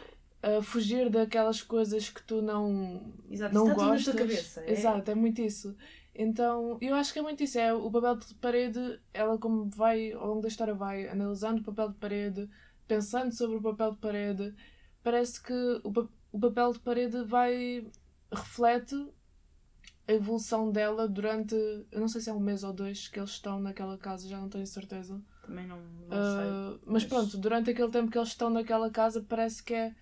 Uh, 0.42 0.60
fugir 0.60 1.08
daquelas 1.08 1.62
coisas 1.62 2.08
que 2.08 2.20
tu 2.24 2.42
não, 2.42 3.00
Exato, 3.30 3.54
não 3.54 3.72
gostas. 3.74 4.04
Tudo 4.04 4.14
na 4.14 4.18
tua 4.18 4.26
cabeça, 4.26 4.60
é? 4.62 4.72
Exato, 4.72 5.10
é 5.10 5.14
muito 5.14 5.40
isso. 5.40 5.76
Então, 6.14 6.78
eu 6.80 6.94
acho 6.94 7.12
que 7.12 7.18
é 7.20 7.22
muito 7.22 7.42
isso. 7.42 7.58
É 7.58 7.72
o 7.72 7.90
papel 7.90 8.16
de 8.16 8.34
parede, 8.34 9.00
ela 9.14 9.38
como 9.38 9.70
vai, 9.70 10.12
ao 10.12 10.26
longo 10.26 10.42
da 10.42 10.48
história, 10.48 10.74
vai 10.74 11.08
analisando 11.08 11.60
o 11.60 11.64
papel 11.64 11.90
de 11.90 11.94
parede, 11.94 12.50
pensando 12.88 13.32
sobre 13.32 13.56
o 13.56 13.62
papel 13.62 13.92
de 13.92 13.98
parede. 13.98 14.54
Parece 15.02 15.40
que 15.42 15.52
o, 15.52 16.08
o 16.32 16.40
papel 16.40 16.72
de 16.72 16.78
parede 16.80 17.22
vai. 17.24 17.86
reflete 18.32 18.96
a 20.06 20.12
evolução 20.12 20.70
dela 20.70 21.08
durante. 21.08 21.54
Eu 21.90 22.00
não 22.00 22.08
sei 22.08 22.20
se 22.20 22.30
é 22.30 22.32
um 22.32 22.40
mês 22.40 22.64
ou 22.64 22.72
dois 22.72 23.08
que 23.08 23.18
eles 23.18 23.30
estão 23.30 23.60
naquela 23.60 23.96
casa, 23.96 24.28
já 24.28 24.38
não 24.38 24.48
tenho 24.48 24.66
certeza. 24.66 25.20
Também 25.46 25.66
não, 25.66 25.78
não 26.08 26.18
uh, 26.18 26.70
sei. 26.70 26.80
Mas, 26.84 27.02
mas 27.02 27.04
pronto, 27.04 27.38
durante 27.38 27.70
aquele 27.70 27.90
tempo 27.90 28.10
que 28.10 28.18
eles 28.18 28.28
estão 28.28 28.50
naquela 28.50 28.90
casa, 28.90 29.24
parece 29.26 29.62
que 29.62 29.74
é 29.74 29.94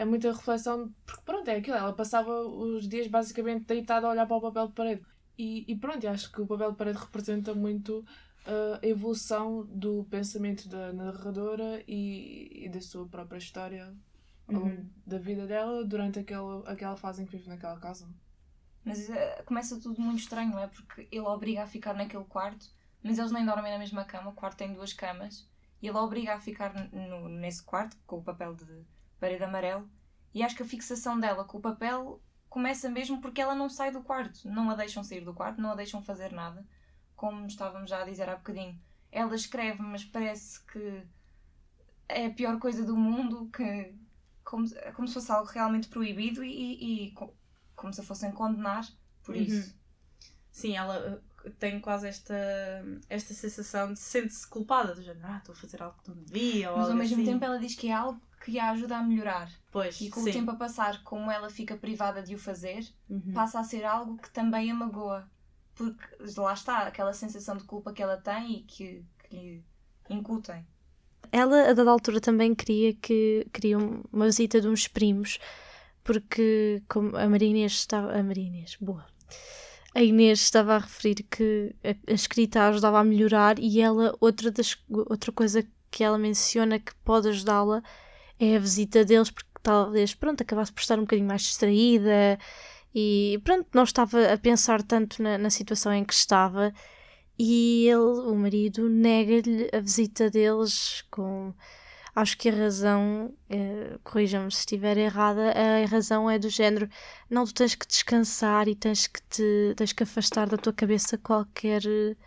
é 0.00 0.04
muita 0.06 0.32
reflexão, 0.32 0.90
porque 1.04 1.22
pronto, 1.26 1.46
é 1.48 1.56
aquilo, 1.56 1.76
ela 1.76 1.92
passava 1.92 2.40
os 2.40 2.88
dias 2.88 3.06
basicamente 3.06 3.66
deitada 3.66 4.06
a 4.06 4.10
olhar 4.10 4.26
para 4.26 4.36
o 4.36 4.40
papel 4.40 4.68
de 4.68 4.72
parede. 4.72 5.02
E, 5.36 5.70
e 5.70 5.76
pronto, 5.76 6.08
acho 6.08 6.32
que 6.32 6.40
o 6.40 6.46
papel 6.46 6.70
de 6.70 6.78
parede 6.78 6.98
representa 6.98 7.54
muito 7.54 7.98
uh, 7.98 8.80
a 8.82 8.86
evolução 8.86 9.66
do 9.66 10.04
pensamento 10.04 10.70
da 10.70 10.90
narradora 10.90 11.84
e, 11.86 12.64
e 12.64 12.68
da 12.70 12.80
sua 12.80 13.06
própria 13.06 13.36
história 13.36 13.94
uhum. 14.48 14.88
da 15.06 15.18
vida 15.18 15.46
dela 15.46 15.84
durante 15.84 16.18
aquela, 16.18 16.66
aquela 16.70 16.96
fase 16.96 17.22
em 17.22 17.26
que 17.26 17.36
vive 17.36 17.50
naquela 17.50 17.78
casa. 17.78 18.08
Mas 18.82 19.06
uh, 19.10 19.44
começa 19.44 19.78
tudo 19.78 20.00
muito 20.00 20.20
estranho, 20.20 20.52
não 20.52 20.60
é? 20.60 20.66
Porque 20.66 21.08
ele 21.12 21.26
obriga 21.26 21.64
a 21.64 21.66
ficar 21.66 21.92
naquele 21.92 22.24
quarto, 22.24 22.66
mas 23.02 23.18
eles 23.18 23.32
nem 23.32 23.44
dormem 23.44 23.70
na 23.70 23.78
mesma 23.78 24.06
cama, 24.06 24.30
o 24.30 24.34
quarto 24.34 24.56
tem 24.56 24.72
duas 24.72 24.94
camas, 24.94 25.46
e 25.82 25.88
ele 25.88 25.98
obriga 25.98 26.36
a 26.36 26.40
ficar 26.40 26.72
no, 26.90 27.28
nesse 27.28 27.62
quarto 27.62 27.98
com 28.06 28.16
o 28.16 28.22
papel 28.22 28.54
de 28.54 28.64
parede 29.20 29.44
amarelo. 29.44 29.88
E 30.34 30.42
acho 30.42 30.56
que 30.56 30.62
a 30.62 30.66
fixação 30.66 31.18
dela 31.18 31.44
com 31.44 31.58
o 31.58 31.60
papel 31.60 32.20
começa 32.48 32.88
mesmo 32.88 33.20
porque 33.20 33.40
ela 33.40 33.54
não 33.54 33.68
sai 33.68 33.90
do 33.90 34.02
quarto. 34.02 34.48
Não 34.48 34.70
a 34.70 34.74
deixam 34.74 35.04
sair 35.04 35.20
do 35.20 35.34
quarto, 35.34 35.60
não 35.60 35.70
a 35.70 35.76
deixam 35.76 36.02
fazer 36.02 36.32
nada. 36.32 36.66
Como 37.14 37.46
estávamos 37.46 37.90
já 37.90 38.02
a 38.02 38.04
dizer 38.04 38.28
há 38.28 38.36
bocadinho. 38.36 38.80
Ela 39.12 39.34
escreve, 39.34 39.82
mas 39.82 40.04
parece 40.04 40.64
que 40.66 41.02
é 42.08 42.26
a 42.26 42.30
pior 42.30 42.58
coisa 42.58 42.84
do 42.84 42.96
mundo, 42.96 43.48
que 43.52 43.94
como, 44.44 44.66
como 44.94 45.06
se 45.06 45.14
fosse 45.14 45.30
algo 45.30 45.48
realmente 45.48 45.88
proibido 45.88 46.42
e, 46.42 47.08
e, 47.08 47.14
como 47.76 47.92
se 47.92 48.00
a 48.00 48.04
fossem 48.04 48.32
condenar 48.32 48.86
por 49.22 49.34
uhum. 49.34 49.42
isso. 49.42 49.78
Sim, 50.50 50.76
ela 50.76 51.22
uh, 51.44 51.50
tem 51.52 51.80
quase 51.80 52.08
esta, 52.08 52.34
esta 53.08 53.32
sensação 53.32 53.92
de 53.92 53.98
sente-se 54.00 54.46
culpada, 54.48 54.94
do 54.94 55.02
género, 55.02 55.26
ah, 55.26 55.38
estou 55.38 55.54
a 55.54 55.58
fazer 55.58 55.82
algo 55.82 55.96
que 56.02 56.10
não 56.10 56.22
devia. 56.22 56.72
Mas 56.72 56.90
ao 56.90 56.96
mesmo 56.96 57.16
assim. 57.16 57.24
tempo 57.24 57.44
ela 57.44 57.58
diz 57.58 57.74
que 57.74 57.88
é 57.88 57.92
algo 57.92 58.20
que 58.40 58.58
a 58.58 58.70
ajuda 58.70 58.96
a 58.96 59.02
melhorar. 59.02 59.50
Pois, 59.70 60.00
e 60.00 60.08
com 60.08 60.22
sim. 60.22 60.30
o 60.30 60.32
tempo 60.32 60.50
a 60.50 60.56
passar, 60.56 61.02
como 61.04 61.30
ela 61.30 61.50
fica 61.50 61.76
privada 61.76 62.22
de 62.22 62.34
o 62.34 62.38
fazer, 62.38 62.86
uhum. 63.08 63.32
passa 63.32 63.60
a 63.60 63.64
ser 63.64 63.84
algo 63.84 64.16
que 64.16 64.30
também 64.30 64.70
a 64.70 64.74
magoa. 64.74 65.28
Porque 65.74 66.02
lá 66.36 66.54
está, 66.54 66.78
aquela 66.80 67.12
sensação 67.12 67.56
de 67.56 67.64
culpa 67.64 67.92
que 67.92 68.02
ela 68.02 68.16
tem 68.16 68.52
e 68.52 68.62
que, 68.62 69.04
que 69.28 69.36
lhe 69.36 69.64
incutem. 70.08 70.66
Ela, 71.30 71.70
a 71.70 71.72
dada 71.72 71.90
altura, 71.90 72.20
também 72.20 72.54
queria 72.54 72.94
que 72.94 73.46
queria 73.52 73.78
uma 73.78 74.26
visita 74.26 74.60
de 74.60 74.66
uns 74.66 74.88
primos, 74.88 75.38
porque 76.02 76.82
como 76.88 77.16
a 77.16 77.28
Maria 77.28 77.48
Inês 77.48 77.72
estava. 77.72 78.12
A 78.12 78.22
Maria 78.22 78.46
Inês, 78.46 78.76
boa. 78.80 79.06
A 79.94 80.02
Inês 80.02 80.40
estava 80.40 80.74
a 80.74 80.78
referir 80.78 81.22
que 81.30 81.74
a, 81.84 82.10
a 82.10 82.14
escrita 82.14 82.62
a 82.62 82.68
ajudava 82.68 82.98
a 82.98 83.04
melhorar 83.04 83.58
e 83.58 83.80
ela, 83.80 84.14
outra, 84.20 84.50
das, 84.50 84.76
outra 84.88 85.30
coisa 85.30 85.64
que 85.90 86.02
ela 86.02 86.18
menciona 86.18 86.78
que 86.78 86.94
pode 87.04 87.28
ajudá-la 87.28 87.82
é 88.40 88.56
a 88.56 88.58
visita 88.58 89.04
deles, 89.04 89.30
porque 89.30 89.50
talvez, 89.62 90.14
pronto, 90.14 90.42
acabasse 90.42 90.72
por 90.72 90.80
estar 90.80 90.98
um 90.98 91.02
bocadinho 91.02 91.28
mais 91.28 91.42
distraída 91.42 92.38
e, 92.94 93.40
pronto, 93.44 93.68
não 93.74 93.84
estava 93.84 94.32
a 94.32 94.38
pensar 94.38 94.82
tanto 94.82 95.22
na, 95.22 95.36
na 95.36 95.50
situação 95.50 95.92
em 95.92 96.04
que 96.04 96.14
estava. 96.14 96.72
E 97.38 97.86
ele, 97.86 97.98
o 97.98 98.34
marido, 98.34 98.88
nega-lhe 98.88 99.68
a 99.72 99.80
visita 99.80 100.30
deles 100.30 101.04
com. 101.10 101.54
Acho 102.14 102.36
que 102.36 102.48
a 102.48 102.54
razão, 102.54 103.32
eh, 103.48 103.98
corrija-me 104.02 104.50
se 104.50 104.58
estiver 104.58 104.98
errada, 104.98 105.52
a 105.52 105.86
razão 105.86 106.28
é 106.28 106.38
do 106.38 106.48
género: 106.50 106.88
não, 107.30 107.44
tu 107.44 107.54
tens 107.54 107.74
que 107.74 107.86
descansar 107.86 108.68
e 108.68 108.74
tens 108.74 109.06
que 109.06 109.22
te 109.28 109.74
tens 109.76 109.92
que 109.92 110.02
afastar 110.02 110.48
da 110.48 110.56
tua 110.56 110.72
cabeça 110.72 111.16
qualquer. 111.16 111.82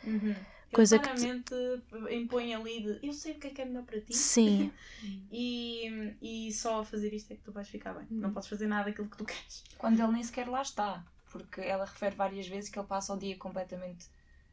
Uhum 0.05 0.35
coisa 0.73 0.99
que 0.99 1.05
claramente 1.05 1.53
te... 1.53 2.15
impõe 2.15 2.53
ali 2.53 2.81
de 2.81 3.07
eu 3.07 3.13
sei 3.13 3.33
o 3.33 3.39
que 3.39 3.47
é 3.47 3.49
que 3.49 3.61
é 3.61 3.65
melhor 3.65 3.83
para 3.83 4.01
ti. 4.01 4.13
Sim. 4.13 4.71
E, 5.29 6.15
e 6.21 6.53
só 6.53 6.79
a 6.79 6.85
fazer 6.85 7.13
isto 7.13 7.33
é 7.33 7.35
que 7.35 7.41
tu 7.41 7.51
vais 7.51 7.67
ficar 7.67 7.93
bem. 7.93 8.03
Hum. 8.09 8.21
não 8.21 8.31
podes 8.31 8.47
fazer 8.47 8.67
nada 8.67 8.85
daquilo 8.85 9.09
que 9.09 9.17
tu 9.17 9.25
queres. 9.25 9.63
Quando 9.77 9.99
ele 9.99 10.13
nem 10.13 10.23
sequer 10.23 10.47
lá 10.47 10.61
está 10.61 11.03
porque 11.33 11.61
ela 11.61 11.83
refere 11.83 12.15
várias 12.15 12.47
vezes 12.47 12.69
que 12.69 12.77
ele 12.77 12.87
passa 12.87 13.11
o 13.11 13.17
dia 13.17 13.35
completamente 13.37 14.05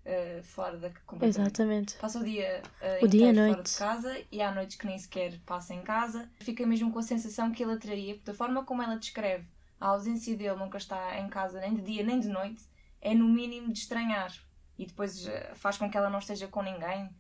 uh, 0.07 0.43
fora 0.43 0.79
da 0.79 0.91
completamente. 1.07 1.39
exatamente. 1.39 1.95
Passa 1.97 2.19
o 2.19 2.25
dia 2.25 2.63
uh, 2.81 3.05
o 3.05 3.09
dia 3.09 3.35
fora 3.35 3.63
de 3.63 3.75
casa 3.77 4.25
e 4.33 4.41
há 4.41 4.53
noites 4.53 4.77
que 4.77 4.87
nem 4.87 4.99
sequer 4.99 5.39
passa 5.47 5.75
em 5.75 5.83
casa. 5.83 6.29
Fica 6.41 6.67
mesmo 6.67 6.91
com 6.91 6.99
a 6.99 7.03
sensação 7.03 7.53
que 7.53 7.63
ele 7.63 7.75
atraía 7.75 8.15
porque 8.15 8.31
da 8.31 8.35
forma 8.35 8.65
como 8.65 8.83
ela 8.83 8.97
descreve 8.97 9.47
a 9.79 9.89
ausência 9.89 10.37
dele 10.37 10.57
nunca 10.57 10.79
está 10.79 11.19
em 11.19 11.29
casa 11.29 11.61
nem 11.61 11.75
de 11.75 11.83
dia 11.83 12.05
nem 12.05 12.21
de 12.21 12.29
noite 12.29 12.65
é 13.01 13.15
no 13.15 13.27
mínimo 13.27 13.73
de 13.73 13.79
estranhar 13.79 14.33
e 14.81 14.87
depois 14.87 15.27
eh, 15.27 15.53
faz 15.55 15.77
com 15.77 15.91
que 15.91 15.97
ela 15.97 16.09
não 16.09 16.19
esteja 16.19 16.49
com 16.49 16.63
ninguém. 16.63 17.11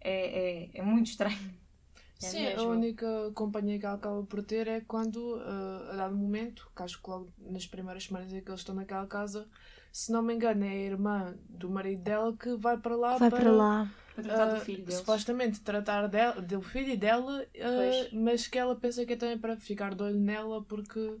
É, 0.00 0.66
é, 0.66 0.70
é 0.74 0.82
muito 0.82 1.06
estranho. 1.06 1.38
É 2.22 2.26
Sim, 2.26 2.44
mesmo. 2.44 2.60
a 2.60 2.66
única 2.68 3.32
companhia 3.34 3.78
que 3.78 3.84
ela 3.84 3.96
acaba 3.96 4.22
por 4.22 4.42
ter 4.42 4.66
é 4.68 4.80
quando, 4.80 5.16
uh, 5.36 5.90
a 5.90 5.96
dado 5.96 6.16
momento, 6.16 6.70
que 6.74 6.82
acho 6.82 7.02
que 7.02 7.10
logo 7.10 7.28
nas 7.38 7.66
primeiras 7.66 8.04
semanas 8.04 8.32
em 8.32 8.40
que 8.40 8.48
eles 8.48 8.60
estão 8.60 8.74
naquela 8.74 9.06
casa, 9.06 9.46
se 9.92 10.10
não 10.12 10.22
me 10.22 10.32
engano, 10.32 10.64
é 10.64 10.68
a 10.68 10.74
irmã 10.74 11.36
do 11.48 11.68
marido 11.68 12.02
dela 12.02 12.34
que 12.34 12.56
vai 12.56 12.78
para 12.78 12.96
lá 12.96 13.18
vai 13.18 13.28
para, 13.28 13.40
para 13.40 13.50
lá. 13.50 13.92
Para 14.14 14.24
tratar 14.24 14.46
uh, 14.46 14.54
do 14.54 14.60
filho 14.60 14.84
deles. 14.84 14.94
Supostamente 14.94 15.60
tratar 15.60 16.06
dela, 16.06 16.40
do 16.40 16.62
filho 16.62 16.92
e 16.92 16.96
dela, 16.96 17.42
uh, 17.42 18.16
mas 18.16 18.46
que 18.46 18.58
ela 18.58 18.76
pensa 18.76 19.04
que 19.04 19.12
é 19.12 19.16
também 19.16 19.36
para 19.36 19.56
ficar 19.56 19.94
de 19.94 20.02
olho 20.02 20.18
nela 20.18 20.62
porque 20.62 21.18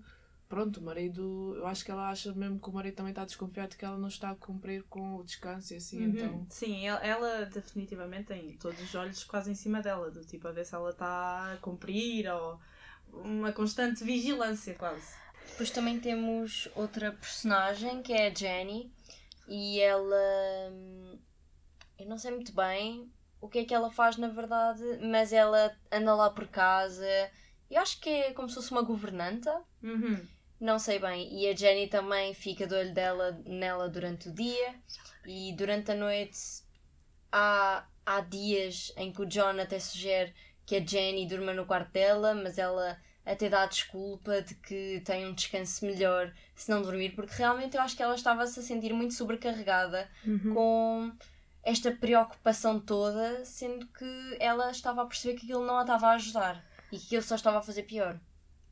pronto, 0.48 0.80
o 0.80 0.82
marido, 0.82 1.54
eu 1.56 1.66
acho 1.66 1.84
que 1.84 1.90
ela 1.90 2.08
acha 2.08 2.32
mesmo 2.32 2.60
que 2.60 2.68
o 2.68 2.72
marido 2.72 2.94
também 2.94 3.10
está 3.10 3.24
desconfiado 3.24 3.76
que 3.76 3.84
ela 3.84 3.96
não 3.96 4.08
está 4.08 4.30
a 4.30 4.34
cumprir 4.34 4.82
com 4.84 5.16
o 5.16 5.24
descanso 5.24 5.72
e 5.72 5.76
assim, 5.76 6.04
uhum. 6.04 6.10
então. 6.10 6.46
Sim, 6.50 6.86
ela, 6.86 7.00
ela, 7.00 7.46
definitivamente 7.46 8.26
tem 8.26 8.56
todos 8.56 8.80
os 8.80 8.94
olhos 8.94 9.24
quase 9.24 9.50
em 9.50 9.54
cima 9.54 9.82
dela, 9.82 10.10
do 10.10 10.24
tipo 10.24 10.46
a 10.48 10.52
ver 10.52 10.64
se 10.64 10.74
ela 10.74 10.90
está 10.90 11.52
a 11.52 11.56
cumprir 11.58 12.30
ou 12.32 12.60
uma 13.12 13.52
constante 13.52 14.04
vigilância 14.04 14.74
quase. 14.74 15.14
Depois 15.50 15.70
também 15.70 16.00
temos 16.00 16.68
outra 16.74 17.12
personagem 17.12 18.02
que 18.02 18.12
é 18.12 18.28
a 18.28 18.34
Jenny 18.34 18.92
e 19.46 19.80
ela 19.80 20.70
hum, 20.72 21.18
eu 21.98 22.06
não 22.06 22.18
sei 22.18 22.32
muito 22.32 22.52
bem 22.54 23.10
o 23.40 23.48
que 23.48 23.60
é 23.60 23.64
que 23.64 23.74
ela 23.74 23.90
faz 23.90 24.16
na 24.16 24.28
verdade, 24.28 24.82
mas 25.02 25.32
ela 25.32 25.76
anda 25.92 26.14
lá 26.14 26.30
por 26.30 26.48
casa. 26.48 27.06
Eu 27.70 27.80
acho 27.80 28.00
que 28.00 28.08
é 28.08 28.32
como 28.32 28.48
se 28.48 28.54
fosse 28.54 28.70
uma 28.70 28.82
governanta. 28.82 29.62
Uhum. 29.82 30.26
Não 30.60 30.78
sei 30.78 30.98
bem. 30.98 31.32
E 31.34 31.48
a 31.48 31.54
Jenny 31.54 31.88
também 31.88 32.32
fica 32.34 32.66
de 32.66 32.74
olho 32.74 32.94
dela, 32.94 33.38
nela 33.44 33.88
durante 33.88 34.28
o 34.28 34.32
dia. 34.32 34.74
E 35.26 35.52
durante 35.54 35.90
a 35.90 35.94
noite 35.94 36.38
há, 37.32 37.84
há 38.06 38.20
dias 38.20 38.92
em 38.96 39.12
que 39.12 39.22
o 39.22 39.26
John 39.26 39.58
até 39.60 39.78
sugere 39.78 40.32
que 40.66 40.76
a 40.76 40.84
Jenny 40.84 41.26
durma 41.26 41.52
no 41.52 41.66
quarto 41.66 41.92
dela, 41.92 42.34
mas 42.34 42.58
ela 42.58 42.98
a 43.26 43.34
ter 43.34 43.48
dado 43.48 43.70
desculpa 43.70 44.42
de 44.42 44.54
que 44.56 45.00
tem 45.04 45.26
um 45.26 45.32
descanso 45.34 45.84
melhor 45.86 46.30
se 46.54 46.70
não 46.70 46.82
dormir, 46.82 47.14
porque 47.16 47.34
realmente 47.34 47.74
eu 47.74 47.82
acho 47.82 47.96
que 47.96 48.02
ela 48.02 48.14
estava-se 48.14 48.60
a 48.60 48.62
sentir 48.62 48.92
muito 48.92 49.14
sobrecarregada 49.14 50.08
Uhum. 50.26 50.54
com 50.54 51.12
esta 51.62 51.90
preocupação 51.90 52.78
toda, 52.78 53.42
sendo 53.46 53.86
que 53.86 54.36
ela 54.38 54.70
estava 54.70 55.02
a 55.02 55.06
perceber 55.06 55.38
que 55.38 55.46
aquilo 55.46 55.64
não 55.64 55.78
a 55.78 55.80
estava 55.82 56.08
a 56.08 56.12
ajudar 56.14 56.62
e 56.94 56.98
que 56.98 57.06
aquilo 57.06 57.22
só 57.22 57.34
estava 57.34 57.58
a 57.58 57.62
fazer 57.62 57.82
pior. 57.82 58.18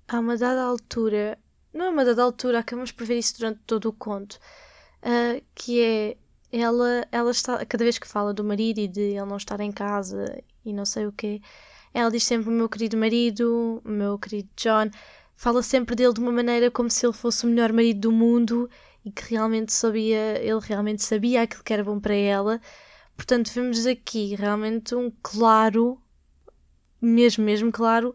Há 0.07 0.21
uma 0.21 0.37
dada 0.37 0.63
altura, 0.63 1.39
não 1.73 1.87
é 1.87 1.91
uma 1.91 2.05
dada 2.05 2.23
altura, 2.23 2.61
acabamos 2.61 2.93
por 2.93 3.07
ver 3.07 3.19
isso 3.19 3.37
durante 3.39 3.61
todo 3.67 3.89
o 3.89 3.93
conto, 3.93 4.39
ah, 5.03 5.41
que 5.55 5.83
é 5.83 6.17
ela, 6.53 7.07
ela 7.11 7.31
está, 7.31 7.65
cada 7.65 7.83
vez 7.83 7.99
que 7.99 8.07
fala 8.07 8.33
do 8.35 8.45
marido 8.45 8.79
e 8.79 8.87
de 8.87 9.01
ele 9.01 9.25
não 9.25 9.39
estar 9.39 9.59
em 9.61 9.73
casa 9.73 10.43
e 10.65 10.73
não 10.73 10.85
sei 10.85 11.07
o 11.07 11.13
quê, 11.13 11.41
ela 11.95 12.11
diz 12.11 12.25
sempre 12.25 12.51
meu 12.51 12.69
querido 12.69 12.97
marido, 12.97 13.83
meu 13.85 14.19
querido 14.19 14.49
John, 14.57 14.91
fala 15.35 15.63
sempre 15.63 15.97
dele 15.97 16.13
de 16.13 16.21
uma 16.21 16.31
maneira 16.31 16.71
como 16.71 16.91
se 16.91 17.05
ele 17.05 17.13
fosse 17.13 17.45
o 17.45 17.49
melhor 17.49 17.73
marido 17.73 18.01
do 18.01 18.13
mundo 18.13 18.69
e 19.05 19.11
que 19.11 19.31
realmente 19.31 19.73
sabia, 19.73 20.39
ele 20.41 20.61
realmente 20.61 21.03
sabia 21.03 21.43
aquilo 21.43 21.65
que 21.65 21.73
era 21.73 21.83
bom 21.83 21.99
para 21.99 22.15
ela. 22.15 22.61
Portanto, 23.17 23.51
vemos 23.53 23.87
aqui 23.87 24.35
realmente 24.35 24.95
um 24.95 25.11
claro, 25.23 26.02
mesmo, 27.03 27.45
mesmo 27.45 27.71
claro, 27.73 28.15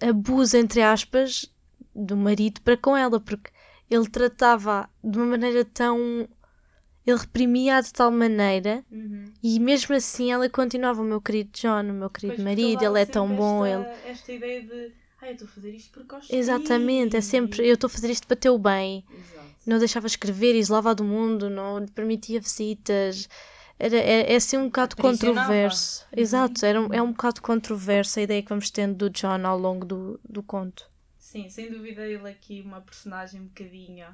abuso, 0.00 0.56
entre 0.56 0.82
aspas, 0.82 1.50
do 1.94 2.16
marido 2.16 2.60
para 2.60 2.76
com 2.76 2.96
ela, 2.96 3.20
porque 3.20 3.50
ele 3.90 4.08
tratava 4.08 4.88
de 5.02 5.16
uma 5.18 5.26
maneira 5.26 5.64
tão. 5.64 6.28
Ele 7.06 7.18
reprimia-a 7.18 7.82
de 7.82 7.92
tal 7.92 8.10
maneira 8.10 8.82
Uhum. 8.90 9.26
e 9.42 9.60
mesmo 9.60 9.94
assim 9.94 10.32
ela 10.32 10.48
continuava: 10.48 11.02
o 11.02 11.04
meu 11.04 11.20
querido 11.20 11.50
John, 11.52 11.82
o 11.90 11.92
meu 11.92 12.08
querido 12.10 12.34
Pois, 12.36 12.44
marido, 12.44 12.82
ele 12.82 13.00
é 13.00 13.04
tão 13.06 13.28
bom. 13.34 13.64
esta, 13.64 13.78
Ele... 13.90 14.10
Esta 14.10 14.32
ideia 14.32 14.62
de, 14.62 14.92
ah, 15.20 15.26
eu 15.28 15.32
estou 15.32 15.46
a 15.46 15.50
fazer 15.50 15.70
isto 15.74 15.92
porque 15.92 16.08
gosto 16.08 16.30
de 16.30 16.36
Exatamente, 16.36 17.16
é 17.16 17.20
ti." 17.20 17.26
sempre: 17.26 17.66
eu 17.68 17.74
estou 17.74 17.88
a 17.88 17.90
fazer 17.90 18.10
isto 18.10 18.26
para 18.26 18.36
teu 18.36 18.56
bem. 18.58 19.04
Exato. 19.10 19.44
Não 19.66 19.78
deixava 19.78 20.06
escrever, 20.06 20.54
isolava 20.54 20.94
do 20.94 21.04
mundo, 21.04 21.48
não 21.50 21.78
lhe 21.78 21.90
permitia 21.90 22.40
visitas. 22.40 23.28
Era, 23.84 23.96
é, 23.98 24.32
é 24.32 24.36
assim 24.36 24.56
um 24.56 24.64
bocado 24.64 24.96
controverso. 24.96 26.06
Exato, 26.16 26.64
era 26.64 26.78
é 26.90 27.02
um 27.02 27.12
bocado 27.12 27.42
controverso 27.42 28.18
a 28.18 28.22
ideia 28.22 28.42
que 28.42 28.48
vamos 28.48 28.70
tendo 28.70 28.96
do 28.96 29.10
John 29.10 29.46
ao 29.46 29.58
longo 29.58 29.84
do, 29.84 30.18
do 30.26 30.42
conto. 30.42 30.90
Sim, 31.18 31.50
sem 31.50 31.70
dúvida 31.70 32.06
ele 32.06 32.26
aqui 32.26 32.62
uma 32.62 32.80
personagem 32.80 33.42
um 33.42 33.48
bocadinho. 33.48 34.06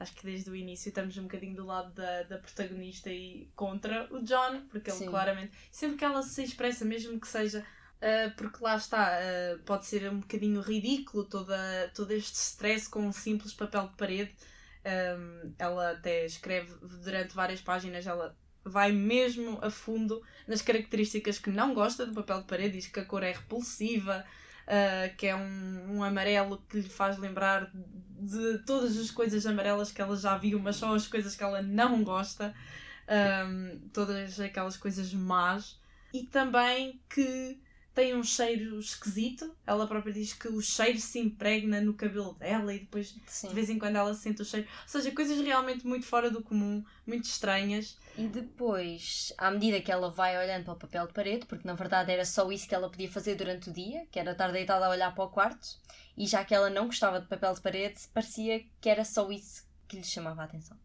Acho 0.00 0.14
que 0.14 0.24
desde 0.24 0.48
o 0.48 0.56
início 0.56 0.88
estamos 0.88 1.14
um 1.18 1.24
bocadinho 1.24 1.54
do 1.54 1.66
lado 1.66 1.92
da, 1.92 2.22
da 2.22 2.38
protagonista 2.38 3.10
e 3.10 3.50
contra 3.54 4.08
o 4.10 4.22
John, 4.22 4.62
porque 4.70 4.90
ele 4.90 4.98
Sim. 4.98 5.10
claramente, 5.10 5.52
sempre 5.70 5.98
que 5.98 6.04
ela 6.06 6.22
se 6.22 6.42
expressa, 6.42 6.86
mesmo 6.86 7.20
que 7.20 7.28
seja, 7.28 7.62
ah, 8.00 8.32
porque 8.34 8.64
lá 8.64 8.76
está, 8.76 9.08
ah, 9.08 9.58
pode 9.66 9.84
ser 9.84 10.10
um 10.10 10.20
bocadinho 10.20 10.62
ridículo 10.62 11.24
toda, 11.24 11.90
todo 11.94 12.12
este 12.12 12.36
stress 12.36 12.88
com 12.88 13.00
um 13.00 13.12
simples 13.12 13.52
papel 13.52 13.88
de 13.88 13.94
parede. 13.94 14.34
Um, 14.86 15.52
ela 15.58 15.90
até 15.90 16.24
escreve 16.24 16.72
durante 17.02 17.34
várias 17.34 17.60
páginas, 17.60 18.06
ela 18.06 18.34
vai 18.68 18.92
mesmo 18.92 19.58
a 19.62 19.70
fundo 19.70 20.22
nas 20.46 20.62
características 20.62 21.38
que 21.38 21.50
não 21.50 21.74
gosta 21.74 22.06
do 22.06 22.14
papel 22.14 22.40
de 22.40 22.46
parede, 22.46 22.76
diz 22.78 22.86
que 22.86 23.00
a 23.00 23.04
cor 23.04 23.22
é 23.22 23.32
repulsiva, 23.32 24.24
uh, 24.66 25.16
que 25.16 25.26
é 25.26 25.34
um, 25.34 25.96
um 25.96 26.02
amarelo 26.02 26.62
que 26.68 26.80
lhe 26.80 26.88
faz 26.88 27.18
lembrar 27.18 27.70
de 27.72 28.58
todas 28.66 28.96
as 28.98 29.10
coisas 29.10 29.46
amarelas 29.46 29.92
que 29.92 30.00
ela 30.00 30.16
já 30.16 30.36
viu, 30.36 30.58
mas 30.58 30.76
só 30.76 30.94
as 30.94 31.06
coisas 31.06 31.34
que 31.34 31.42
ela 31.42 31.62
não 31.62 32.02
gosta, 32.02 32.54
um, 33.46 33.78
todas 33.92 34.38
aquelas 34.40 34.76
coisas 34.76 35.12
más, 35.14 35.80
e 36.12 36.24
também 36.24 37.00
que 37.08 37.58
tem 37.98 38.14
um 38.14 38.22
cheiro 38.22 38.78
esquisito. 38.78 39.52
Ela 39.66 39.84
própria 39.84 40.12
diz 40.12 40.32
que 40.32 40.46
o 40.46 40.62
cheiro 40.62 41.00
se 41.00 41.18
impregna 41.18 41.80
no 41.80 41.94
cabelo 41.94 42.32
dela 42.34 42.72
e 42.72 42.78
depois 42.78 43.16
Sim. 43.26 43.48
de 43.48 43.54
vez 43.56 43.68
em 43.68 43.76
quando 43.76 43.96
ela 43.96 44.14
sente 44.14 44.40
o 44.40 44.44
cheiro. 44.44 44.68
Ou 44.82 44.88
seja, 44.88 45.10
coisas 45.10 45.40
realmente 45.40 45.84
muito 45.84 46.06
fora 46.06 46.30
do 46.30 46.40
comum, 46.40 46.84
muito 47.04 47.24
estranhas. 47.24 47.98
E 48.16 48.28
depois, 48.28 49.32
à 49.36 49.50
medida 49.50 49.80
que 49.80 49.90
ela 49.90 50.12
vai 50.12 50.38
olhando 50.38 50.62
para 50.62 50.74
o 50.74 50.78
papel 50.78 51.08
de 51.08 51.12
parede, 51.12 51.46
porque 51.46 51.66
na 51.66 51.74
verdade 51.74 52.12
era 52.12 52.24
só 52.24 52.48
isso 52.52 52.68
que 52.68 52.74
ela 52.74 52.88
podia 52.88 53.10
fazer 53.10 53.34
durante 53.34 53.68
o 53.68 53.72
dia, 53.72 54.06
que 54.12 54.20
era 54.20 54.30
estar 54.30 54.52
deitada 54.52 54.86
a 54.86 54.90
olhar 54.90 55.12
para 55.12 55.24
o 55.24 55.28
quarto, 55.28 55.66
e 56.16 56.24
já 56.24 56.44
que 56.44 56.54
ela 56.54 56.70
não 56.70 56.86
gostava 56.86 57.20
de 57.20 57.26
papel 57.26 57.52
de 57.52 57.60
parede, 57.60 57.98
parecia 58.14 58.64
que 58.80 58.88
era 58.88 59.04
só 59.04 59.28
isso 59.28 59.66
que 59.88 59.96
lhe 59.96 60.04
chamava 60.04 60.42
a 60.42 60.44
atenção. 60.44 60.76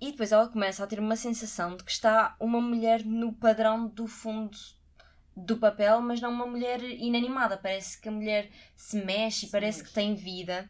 E 0.00 0.12
depois 0.12 0.30
ela 0.30 0.48
começa 0.48 0.84
a 0.84 0.86
ter 0.86 1.00
uma 1.00 1.16
sensação 1.16 1.76
de 1.76 1.82
que 1.82 1.90
está 1.90 2.36
uma 2.38 2.60
mulher 2.60 3.04
no 3.04 3.32
padrão 3.32 3.88
do 3.88 4.06
fundo 4.06 4.56
do 5.36 5.56
papel, 5.56 6.00
mas 6.00 6.20
não 6.20 6.30
uma 6.30 6.46
mulher 6.46 6.82
inanimada. 6.82 7.56
Parece 7.56 8.00
que 8.00 8.08
a 8.08 8.12
mulher 8.12 8.50
se 8.76 8.96
mexe 9.04 9.46
e 9.46 9.50
parece 9.50 9.78
mexe. 9.78 9.88
que 9.88 9.94
tem 9.94 10.14
vida. 10.14 10.68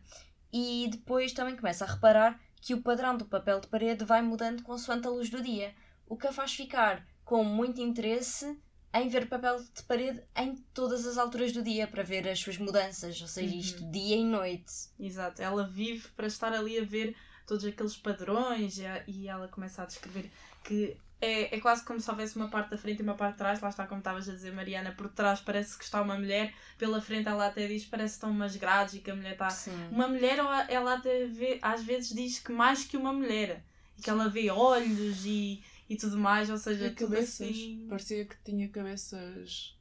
E 0.53 0.89
depois 0.91 1.33
também 1.33 1.57
começa 1.57 1.85
a 1.85 1.89
reparar 1.89 2.41
que 2.61 2.75
o 2.75 2.83
padrão 2.83 3.17
do 3.17 3.25
papel 3.25 3.61
de 3.61 3.67
parede 3.67 4.05
vai 4.05 4.23
mudando 4.23 4.63
consoante 4.63 5.07
a 5.07 5.11
luz 5.11 5.29
do 5.31 5.43
dia 5.43 5.75
o 6.07 6.17
que 6.17 6.27
a 6.27 6.33
faz 6.33 6.53
ficar 6.53 7.07
com 7.25 7.43
muito 7.43 7.81
interesse 7.81 8.57
em 8.95 9.09
ver 9.09 9.27
papel 9.29 9.59
de 9.59 9.83
parede 9.85 10.23
em 10.37 10.55
todas 10.75 11.07
as 11.07 11.17
alturas 11.17 11.51
do 11.53 11.63
dia 11.63 11.87
para 11.87 12.03
ver 12.03 12.29
as 12.29 12.39
suas 12.39 12.59
mudanças, 12.59 13.19
ou 13.23 13.27
seja, 13.27 13.55
Uhum. 13.55 13.59
isto 13.61 13.91
dia 13.91 14.17
e 14.17 14.25
noite. 14.25 14.71
Exato, 15.01 15.41
ela 15.41 15.67
vive 15.67 16.07
para 16.15 16.27
estar 16.27 16.53
ali 16.53 16.79
a 16.79 16.85
ver 16.85 17.17
todos 17.47 17.65
aqueles 17.65 17.97
padrões 17.97 18.79
e, 18.79 18.83
e 19.09 19.27
ela 19.29 19.49
começa 19.49 19.83
a 19.83 19.87
descrever 19.87 20.31
que 20.63 20.97
é, 21.25 21.55
é 21.57 21.61
quase 21.61 21.85
como 21.85 22.01
se 22.01 22.11
houvesse 22.11 22.35
uma 22.37 22.49
parte 22.49 22.71
da 22.71 22.77
frente 22.77 22.99
e 22.99 23.03
uma 23.03 23.15
parte 23.15 23.35
de 23.35 23.39
trás, 23.39 23.61
lá 23.61 23.69
está 23.69 23.87
como 23.87 24.01
estavas 24.01 24.29
a 24.29 24.33
dizer 24.33 24.53
Mariana, 24.53 24.93
por 24.93 25.09
trás 25.09 25.41
parece 25.41 25.79
que 25.79 25.85
está 25.85 26.03
uma 26.03 26.17
mulher, 26.19 26.53
pela 26.77 27.01
frente 27.01 27.29
ela 27.29 27.47
até 27.47 27.67
diz 27.69 27.85
que 27.85 27.91
parece 27.91 28.15
que 28.15 28.17
estão 28.17 28.31
umas 28.31 28.57
grades 28.57 28.95
e 28.95 28.99
que 29.01 29.11
a 29.11 29.15
mulher 29.15 29.33
está... 29.33 29.49
Sim. 29.49 29.71
Uma 29.91 30.09
mulher, 30.09 30.39
ela- 30.69 30.95
até 30.95 31.27
vê, 31.27 31.59
às 31.63 31.83
vezes 31.85 32.11
diz 32.11 32.39
que 32.41 32.51
mais 32.53 32.85
que 32.85 32.97
uma 32.97 33.13
mulher, 33.13 33.63
e 33.97 34.03
que 34.03 34.11
ela 34.11 34.29
vê 34.29 34.51
olhos 34.51 35.25
e, 35.25 35.63
e 35.89 35.97
tudo 35.97 36.19
mais, 36.19 36.51
ou 36.51 36.59
seja, 36.59 36.87
E 36.87 36.91
tudo 36.91 37.11
cabeças. 37.13 37.49
assim 37.49 37.87
Parecia 37.89 38.25
que 38.25 38.37
tinha 38.45 38.69
cabeças. 38.69 39.79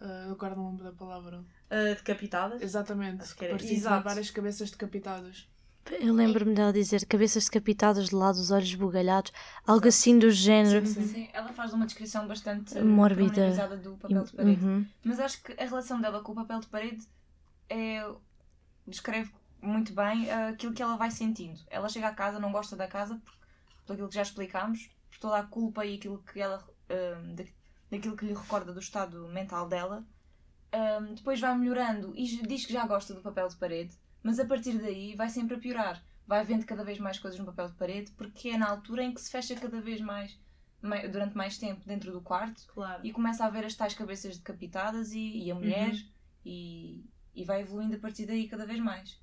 Uh, 0.00 0.30
agora 0.30 0.54
não 0.54 0.70
lembro 0.70 0.84
da 0.84 0.92
palavra. 0.92 1.44
ah, 1.68 1.94
decapitadas. 1.96 2.62
Exatamente. 2.62 3.18
Parecia 3.34 3.56
tinha 3.58 3.72
exato. 3.72 4.04
várias 4.04 4.30
cabeças 4.30 4.70
decapitadas. 4.70 5.48
Eu 6.00 6.12
lembro-me 6.14 6.54
dela 6.54 6.72
dizer 6.72 7.06
cabeças 7.06 7.44
decapitadas 7.46 8.08
de 8.08 8.14
lado, 8.14 8.36
os 8.36 8.50
olhos 8.50 8.74
bugalhados, 8.74 9.32
algo 9.66 9.88
assim 9.88 10.18
do 10.18 10.30
género. 10.30 10.86
Sim, 10.86 10.94
sim. 10.94 11.08
Sim, 11.08 11.28
ela 11.32 11.52
faz 11.52 11.72
uma 11.72 11.86
descrição 11.86 12.26
bastante 12.26 12.76
eh, 12.76 12.82
Mórbida. 12.82 13.50
do 13.78 13.96
papel 13.96 14.24
de 14.24 14.32
parede. 14.32 14.64
Uhum. 14.64 14.86
Mas 15.04 15.18
acho 15.20 15.42
que 15.42 15.52
a 15.60 15.64
relação 15.64 16.00
dela 16.00 16.22
com 16.22 16.32
o 16.32 16.34
papel 16.34 16.60
de 16.60 16.66
parede 16.66 17.06
é, 17.70 18.06
descreve 18.86 19.32
muito 19.60 19.92
bem 19.92 20.30
ah, 20.30 20.48
aquilo 20.48 20.72
que 20.72 20.82
ela 20.82 20.96
vai 20.96 21.10
sentindo. 21.10 21.60
Ela 21.68 21.88
chega 21.88 22.08
à 22.08 22.14
casa, 22.14 22.38
não 22.38 22.52
gosta 22.52 22.76
da 22.76 22.86
casa, 22.86 23.20
por, 23.24 23.34
por 23.86 23.92
aquilo 23.94 24.08
que 24.08 24.14
já 24.14 24.22
explicámos, 24.22 24.90
por 25.10 25.18
toda 25.18 25.38
a 25.38 25.42
culpa 25.44 25.84
e 25.86 25.96
aquilo 25.96 26.18
que 26.22 26.40
ela, 26.40 26.58
da- 26.88 27.44
daquilo 27.90 28.16
que 28.16 28.26
lhe 28.26 28.34
recorda 28.34 28.72
do 28.72 28.80
estado 28.80 29.26
mental 29.28 29.66
dela. 29.68 30.04
Ah, 30.70 31.00
depois 31.14 31.40
vai 31.40 31.56
melhorando 31.56 32.12
e 32.14 32.24
diz 32.46 32.66
que 32.66 32.72
já 32.72 32.86
gosta 32.86 33.14
do 33.14 33.20
papel 33.22 33.48
de 33.48 33.56
parede, 33.56 33.94
mas 34.28 34.38
a 34.38 34.44
partir 34.44 34.76
daí 34.78 35.14
vai 35.16 35.28
sempre 35.30 35.56
a 35.56 35.58
piorar. 35.58 36.04
Vai 36.26 36.44
vendo 36.44 36.66
cada 36.66 36.84
vez 36.84 36.98
mais 36.98 37.18
coisas 37.18 37.38
no 37.40 37.46
papel 37.46 37.68
de 37.68 37.74
parede, 37.74 38.10
porque 38.12 38.50
é 38.50 38.58
na 38.58 38.68
altura 38.68 39.02
em 39.02 39.12
que 39.14 39.20
se 39.20 39.30
fecha 39.30 39.54
cada 39.54 39.80
vez 39.80 40.00
mais, 40.02 40.38
mai- 40.82 41.08
durante 41.08 41.34
mais 41.34 41.56
tempo, 41.56 41.80
dentro 41.86 42.12
do 42.12 42.20
quarto 42.20 42.66
Claro. 42.74 43.00
e 43.06 43.10
começa 43.12 43.44
a 43.44 43.50
ver 43.50 43.64
as 43.64 43.74
tais 43.74 43.94
cabeças 43.94 44.36
decapitadas 44.36 45.12
e, 45.14 45.44
e 45.44 45.50
a 45.50 45.54
mulher 45.54 45.92
Uhum. 45.94 46.04
e, 46.44 47.04
e 47.34 47.44
vai 47.44 47.62
evoluindo 47.62 47.96
a 47.96 47.98
partir 47.98 48.26
daí 48.26 48.46
cada 48.46 48.66
vez 48.66 48.78
mais. 48.78 49.18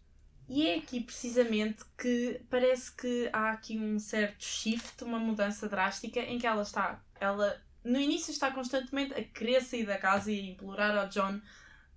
E 0.49 0.67
é 0.67 0.75
aqui 0.77 0.99
precisamente 1.01 1.83
que 1.97 2.41
parece 2.49 2.91
que 2.95 3.29
há 3.33 3.51
aqui 3.51 3.77
um 3.79 3.99
certo 3.99 4.43
shift, 4.43 5.03
uma 5.03 5.19
mudança 5.19 5.69
drástica 5.69 6.19
em 6.21 6.39
que 6.39 6.47
ela 6.47 6.63
está, 6.63 7.03
ela 7.19 7.61
no 7.83 7.99
início 7.99 8.31
está 8.31 8.49
constantemente 8.51 9.13
a 9.13 9.23
querer 9.23 9.61
sair 9.61 9.85
da 9.85 9.97
casa 9.99 10.31
e 10.31 10.39
a 10.39 10.43
implorar 10.51 10.97
ao 10.97 11.07
John, 11.09 11.39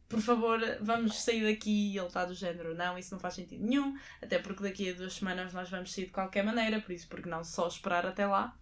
por 0.09 0.21
favor, 0.21 0.61
vamos 0.81 1.23
sair 1.23 1.44
daqui. 1.44 1.92
E 1.92 1.99
ele 1.99 2.07
está 2.07 2.25
do 2.25 2.35
género, 2.35 2.75
não, 2.75 2.99
isso 2.99 3.12
não 3.12 3.21
faz 3.21 3.35
sentido 3.35 3.64
nenhum, 3.64 3.97
até 4.23 4.38
porque 4.38 4.62
daqui 4.62 4.90
a 4.90 4.94
duas 4.94 5.14
semanas 5.14 5.53
nós 5.53 5.68
vamos 5.68 5.92
sair 5.92 6.07
de 6.07 6.12
qualquer 6.12 6.42
maneira, 6.42 6.81
por 6.81 6.92
isso 6.92 7.07
porque 7.09 7.29
não 7.29 7.44
só 7.44 7.68
esperar 7.68 8.07
até 8.07 8.27
lá. 8.27 8.57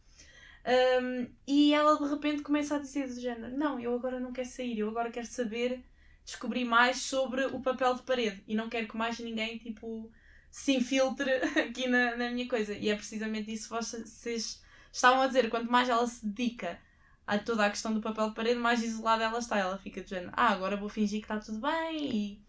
Um, 1.00 1.28
e 1.46 1.72
ela 1.72 1.96
de 1.96 2.08
repente 2.08 2.42
começa 2.42 2.74
a 2.74 2.78
dizer 2.80 3.06
do 3.06 3.20
género, 3.20 3.56
não, 3.56 3.78
eu 3.78 3.94
agora 3.94 4.18
não 4.18 4.32
quero 4.32 4.48
sair, 4.48 4.80
eu 4.80 4.88
agora 4.88 5.10
quero 5.10 5.26
saber 5.26 5.84
descobrir 6.24 6.64
mais 6.64 7.02
sobre 7.02 7.46
o 7.46 7.60
papel 7.60 7.94
de 7.94 8.02
parede 8.02 8.42
e 8.48 8.56
não 8.56 8.68
quero 8.68 8.88
que 8.88 8.96
mais 8.96 9.16
ninguém 9.20 9.58
tipo 9.58 10.10
se 10.50 10.74
infiltre 10.74 11.30
aqui 11.60 11.86
na, 11.86 12.16
na 12.16 12.30
minha 12.30 12.48
coisa. 12.48 12.72
E 12.72 12.88
é 12.88 12.96
precisamente 12.96 13.52
isso 13.52 13.68
que 13.68 13.74
vocês 13.74 14.60
estavam 14.92 15.20
a 15.20 15.26
dizer. 15.28 15.48
Quanto 15.48 15.70
mais 15.70 15.88
ela 15.88 16.06
se 16.06 16.26
dedica 16.26 16.80
a 17.26 17.38
toda 17.38 17.66
a 17.66 17.70
questão 17.70 17.92
do 17.92 18.00
papel 18.00 18.28
de 18.28 18.34
parede, 18.34 18.60
mais 18.60 18.82
isolada 18.82 19.24
ela 19.24 19.38
está. 19.38 19.58
Ela 19.58 19.78
fica 19.78 20.02
dizendo, 20.02 20.30
ah, 20.32 20.52
agora 20.52 20.76
vou 20.76 20.88
fingir 20.88 21.20
que 21.20 21.24
está 21.24 21.38
tudo 21.38 21.60
bem 21.60 22.14
e, 22.14 22.42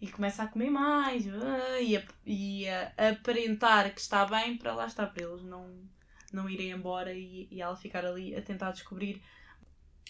e 0.00 0.10
começa 0.10 0.42
a 0.42 0.48
comer 0.48 0.70
mais 0.70 1.26
ah, 1.28 1.80
e, 1.80 1.96
a, 1.96 2.04
e 2.26 2.68
a 2.68 2.92
aparentar 3.10 3.92
que 3.94 4.00
está 4.00 4.24
bem 4.24 4.56
para 4.56 4.74
lá 4.74 4.86
estar, 4.86 5.06
para 5.06 5.24
eles 5.24 5.42
não, 5.42 5.70
não 6.32 6.48
irem 6.48 6.70
embora 6.70 7.12
e, 7.12 7.46
e 7.50 7.62
ela 7.62 7.76
ficar 7.76 8.04
ali 8.04 8.34
a 8.34 8.42
tentar 8.42 8.72
descobrir 8.72 9.22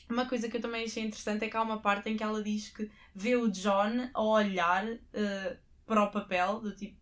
uma 0.09 0.27
coisa 0.27 0.49
que 0.49 0.57
eu 0.57 0.61
também 0.61 0.85
achei 0.85 1.03
interessante 1.03 1.45
é 1.45 1.49
que 1.49 1.57
há 1.57 1.63
uma 1.63 1.81
parte 1.81 2.11
em 2.11 2.17
que 2.17 2.23
ela 2.23 2.43
diz 2.43 2.69
que 2.69 2.91
vê 3.15 3.37
o 3.37 3.51
John 3.51 4.11
a 4.13 4.23
olhar 4.23 4.87
uh, 4.87 5.57
para 5.87 6.03
o 6.03 6.11
papel, 6.11 6.61
do 6.61 6.75
tipo, 6.75 6.97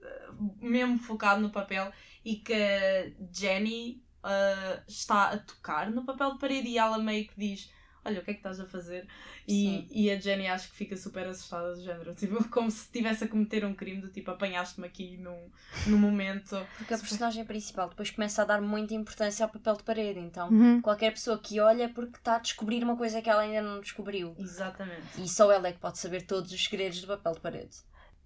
uh, 0.00 0.64
mesmo 0.64 0.98
focado 0.98 1.40
no 1.40 1.50
papel, 1.50 1.90
e 2.24 2.36
que 2.36 2.52
a 2.52 3.10
Jenny 3.32 4.01
uh, 4.24 4.82
está 4.86 5.30
a 5.30 5.38
tocar 5.38 5.90
no 5.90 6.04
papel 6.04 6.32
de 6.32 6.38
parede 6.38 6.68
e 6.68 6.78
ela 6.78 6.98
meio 6.98 7.26
que 7.26 7.34
diz 7.36 7.70
olha, 8.04 8.20
o 8.20 8.24
que 8.24 8.30
é 8.32 8.34
que 8.34 8.40
estás 8.40 8.58
a 8.60 8.66
fazer? 8.66 9.06
E, 9.46 9.86
e 9.90 10.10
a 10.10 10.18
Jenny 10.18 10.46
acho 10.48 10.70
que 10.70 10.76
fica 10.76 10.96
super 10.96 11.26
assustada 11.26 11.74
do 11.74 11.82
género, 11.82 12.14
tipo, 12.14 12.42
como 12.50 12.70
se 12.70 12.82
estivesse 12.82 13.24
a 13.24 13.28
cometer 13.28 13.64
um 13.64 13.74
crime, 13.74 14.00
do 14.00 14.08
tipo, 14.08 14.30
apanhaste-me 14.30 14.86
aqui 14.86 15.16
num, 15.18 15.50
num 15.86 15.98
momento. 15.98 16.56
Porque 16.76 16.94
a 16.94 16.98
personagem 16.98 17.44
principal 17.44 17.88
depois 17.88 18.10
começa 18.10 18.42
a 18.42 18.44
dar 18.44 18.60
muita 18.60 18.94
importância 18.94 19.44
ao 19.44 19.50
papel 19.50 19.76
de 19.76 19.82
parede, 19.84 20.18
então 20.18 20.50
Uhum. 20.52 20.80
qualquer 20.82 21.12
pessoa 21.12 21.38
que 21.38 21.60
olha 21.60 21.84
é 21.84 21.88
porque 21.88 22.16
está 22.16 22.36
a 22.36 22.38
descobrir 22.38 22.82
uma 22.82 22.96
coisa 22.96 23.22
que 23.22 23.30
ela 23.30 23.42
ainda 23.42 23.62
não 23.62 23.80
descobriu. 23.80 24.34
Exatamente. 24.38 25.22
E 25.22 25.28
só 25.28 25.50
ela 25.52 25.68
é 25.68 25.72
que 25.72 25.78
pode 25.78 25.98
saber 25.98 26.22
todos 26.22 26.52
os 26.52 26.64
segredos 26.64 27.00
do 27.00 27.06
papel 27.06 27.32
de 27.34 27.40
parede. 27.40 27.76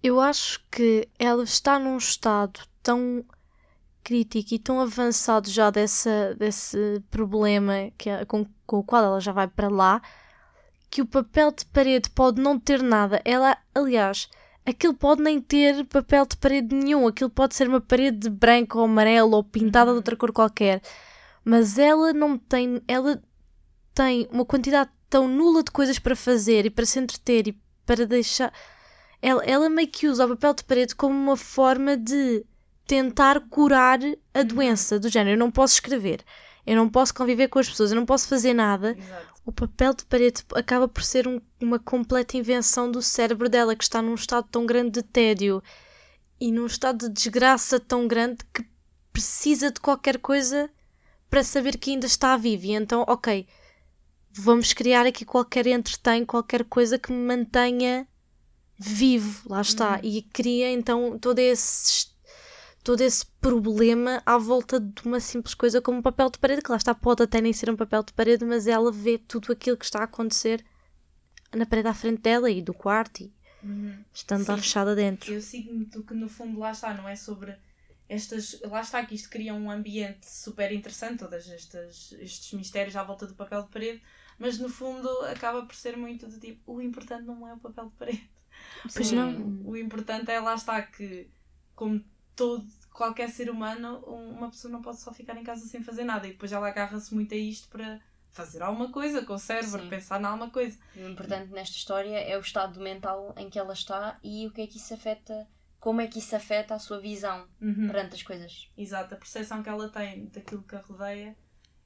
Eu 0.01 0.19
acho 0.19 0.63
que 0.71 1.07
ela 1.17 1.43
está 1.43 1.79
num 1.79 1.97
estado 1.97 2.59
tão 2.83 3.25
crítico 4.07 4.53
e 4.53 4.59
tão 4.59 4.79
avançado 4.79 5.49
já 5.49 5.69
dessa, 5.69 6.33
desse 6.39 7.03
problema 7.11 7.91
que 7.97 8.09
com, 8.25 8.45
com 8.65 8.77
o 8.77 8.83
qual 8.83 9.03
ela 9.03 9.19
já 9.19 9.33
vai 9.33 9.49
para 9.49 9.67
lá 9.67 10.01
que 10.89 11.01
o 11.01 11.05
papel 11.05 11.51
de 11.51 11.65
parede 11.65 12.09
pode 12.11 12.41
não 12.41 12.57
ter 12.57 12.81
nada. 12.81 13.21
Ela, 13.25 13.57
aliás, 13.75 14.29
aquilo 14.65 14.93
pode 14.93 15.21
nem 15.21 15.41
ter 15.41 15.83
papel 15.87 16.25
de 16.25 16.37
parede 16.37 16.73
nenhum. 16.73 17.05
Aquilo 17.05 17.29
pode 17.29 17.53
ser 17.53 17.67
uma 17.67 17.81
parede 17.81 18.17
de 18.17 18.29
branco 18.29 18.79
ou 18.79 18.85
amarelo 18.85 19.35
ou 19.35 19.43
pintada 19.43 19.91
de 19.91 19.97
outra 19.97 20.15
cor 20.15 20.31
qualquer. 20.31 20.81
Mas 21.43 21.77
ela 21.77 22.13
não 22.13 22.37
tem. 22.37 22.81
Ela 22.87 23.21
tem 23.93 24.25
uma 24.31 24.45
quantidade 24.45 24.89
tão 25.09 25.27
nula 25.27 25.63
de 25.63 25.71
coisas 25.71 25.99
para 25.99 26.15
fazer 26.15 26.65
e 26.65 26.69
para 26.69 26.85
se 26.85 26.97
entreter 26.97 27.49
e 27.49 27.61
para 27.85 28.05
deixar. 28.05 28.53
Ela, 29.21 29.43
ela 29.43 29.69
meio 29.69 29.89
que 29.89 30.07
usa 30.07 30.25
o 30.25 30.29
papel 30.29 30.53
de 30.53 30.63
parede 30.63 30.95
como 30.95 31.13
uma 31.13 31.35
forma 31.35 31.97
de 31.97 32.45
tentar 32.87 33.41
curar 33.49 33.99
a 34.33 34.43
doença. 34.43 34.99
Do 34.99 35.09
género, 35.09 35.35
eu 35.35 35.39
não 35.39 35.51
posso 35.51 35.75
escrever, 35.75 36.23
eu 36.65 36.75
não 36.75 36.89
posso 36.89 37.13
conviver 37.13 37.49
com 37.49 37.59
as 37.59 37.69
pessoas, 37.69 37.91
eu 37.91 37.95
não 37.95 38.05
posso 38.05 38.27
fazer 38.27 38.53
nada. 38.53 38.95
Exato. 38.97 39.37
O 39.45 39.51
papel 39.51 39.93
de 39.93 40.05
parede 40.05 40.43
acaba 40.55 40.87
por 40.87 41.03
ser 41.03 41.27
um- 41.27 41.41
uma 41.61 41.79
completa 41.79 42.35
invenção 42.35 42.91
do 42.91 43.01
cérebro 43.01 43.47
dela, 43.47 43.75
que 43.75 43.83
está 43.83 44.01
num 44.01 44.15
estado 44.15 44.47
tão 44.51 44.65
grande 44.65 44.91
de 44.91 45.03
tédio 45.03 45.61
e 46.39 46.51
num 46.51 46.65
estado 46.65 47.07
de 47.07 47.13
desgraça 47.13 47.79
tão 47.79 48.07
grande 48.07 48.39
que 48.53 48.65
precisa 49.13 49.71
de 49.71 49.79
qualquer 49.79 50.17
coisa 50.19 50.69
para 51.29 51.43
saber 51.43 51.77
que 51.77 51.91
ainda 51.91 52.05
está 52.05 52.35
vivo. 52.37 52.65
E 52.65 52.71
então, 52.73 53.03
ok, 53.07 53.47
vamos 54.31 54.73
criar 54.73 55.05
aqui 55.05 55.25
qualquer 55.25 55.65
entretém, 55.67 56.25
qualquer 56.25 56.63
coisa 56.65 56.99
que 56.99 57.11
me 57.11 57.25
mantenha 57.25 58.07
vivo, 58.77 59.49
lá 59.49 59.61
está. 59.61 59.99
E 60.03 60.21
cria 60.21 60.71
então 60.71 61.17
todo 61.17 61.39
esse, 61.39 62.07
todo 62.87 63.01
esse 63.01 63.25
problema 63.41 64.23
à 64.25 64.37
volta 64.37 64.79
de 64.79 65.01
uma 65.03 65.19
simples 65.19 65.53
coisa 65.53 65.81
como 65.81 65.97
um 65.97 66.01
papel 66.01 66.29
de 66.29 66.39
parede, 66.39 66.61
que 66.61 66.71
lá 66.71 66.77
está, 66.77 66.95
pode 66.95 67.21
até 67.21 67.41
nem 67.41 67.51
ser 67.51 67.69
um 67.69 67.75
papel 67.75 68.01
de 68.01 68.13
parede, 68.13 68.45
mas 68.45 68.65
ela 68.65 68.89
vê 68.93 69.17
tudo 69.17 69.51
aquilo 69.51 69.75
que 69.75 69.83
está 69.83 69.99
a 69.99 70.03
acontecer 70.05 70.63
na 71.53 71.65
parede 71.65 71.89
à 71.89 71.93
frente 71.93 72.21
dela 72.21 72.49
e 72.49 72.61
do 72.61 72.73
quarto 72.73 73.23
e 73.23 73.33
estando 74.13 74.47
lá 74.47 74.55
Sim. 74.55 74.61
fechada 74.61 74.95
dentro. 74.95 75.33
Eu 75.33 75.41
sinto 75.41 76.01
que 76.01 76.13
no 76.13 76.29
fundo 76.29 76.57
lá 76.57 76.71
está, 76.71 76.93
não 76.93 77.09
é 77.09 77.17
sobre 77.17 77.57
estas. 78.07 78.57
Lá 78.61 78.79
está 78.79 79.05
que 79.05 79.15
isto 79.15 79.29
cria 79.29 79.53
um 79.53 79.69
ambiente 79.69 80.25
super 80.25 80.71
interessante, 80.71 81.19
todos 81.19 81.45
estes, 81.45 82.13
estes 82.13 82.53
mistérios 82.53 82.95
à 82.95 83.03
volta 83.03 83.27
do 83.27 83.35
papel 83.35 83.63
de 83.63 83.69
parede, 83.69 84.01
mas 84.39 84.59
no 84.59 84.69
fundo 84.69 85.09
acaba 85.25 85.65
por 85.65 85.75
ser 85.75 85.97
muito 85.97 86.25
do 86.25 86.39
tipo, 86.39 86.75
o 86.75 86.81
importante 86.81 87.25
não 87.25 87.45
é 87.45 87.53
o 87.53 87.57
papel 87.57 87.87
de 87.87 87.95
parede. 87.97 88.29
Pois 88.93 89.11
o, 89.11 89.15
não. 89.15 89.61
O 89.65 89.75
importante 89.75 90.31
é 90.31 90.39
lá 90.39 90.55
está 90.55 90.81
que, 90.81 91.29
como 91.75 92.01
todo, 92.37 92.65
qualquer 92.97 93.29
ser 93.29 93.49
humano, 93.49 94.03
um- 94.07 94.31
uma 94.31 94.49
pessoa 94.49 94.71
não 94.71 94.81
pode 94.81 94.99
só 94.99 95.13
ficar 95.13 95.37
em 95.37 95.43
casa 95.43 95.65
sem 95.67 95.83
fazer 95.83 96.03
nada 96.03 96.27
e 96.27 96.31
depois 96.31 96.51
ela 96.51 96.67
agarra-se 96.67 97.13
muito 97.13 97.33
a 97.33 97.37
isto 97.37 97.67
para 97.69 98.01
fazer 98.31 98.61
alguma 98.61 98.91
coisa 98.91 99.23
com 99.25 99.33
o 99.33 99.39
cérebro, 99.39 99.83
Sim. 99.83 99.89
pensar 99.89 100.19
em 100.21 100.25
alguma 100.25 100.49
coisa. 100.49 100.77
O 100.95 101.07
importante 101.07 101.51
nesta 101.51 101.75
história 101.75 102.17
é 102.19 102.35
o 102.37 102.41
estado 102.41 102.79
mental 102.79 103.33
em 103.37 103.49
que 103.49 103.57
ela 103.59 103.73
está 103.73 104.19
e 104.23 104.45
o 104.47 104.51
que 104.51 104.61
é 104.61 104.67
que 104.67 104.77
isso 104.77 104.93
afeta, 104.93 105.47
como 105.79 106.01
é 106.01 106.07
que 106.07 106.19
isso 106.19 106.35
afeta 106.35 106.73
a 106.75 106.79
sua 106.79 106.99
visão 106.99 107.47
Uhum. 107.61 107.85
perante 107.87 108.15
as 108.15 108.23
coisas. 108.23 108.69
Exato, 108.77 109.13
a 109.13 109.17
percepção 109.17 109.61
que 109.63 109.69
ela 109.69 109.89
tem 109.89 110.25
daquilo 110.27 110.63
que 110.63 110.75
a 110.75 110.81
rodeia 110.81 111.37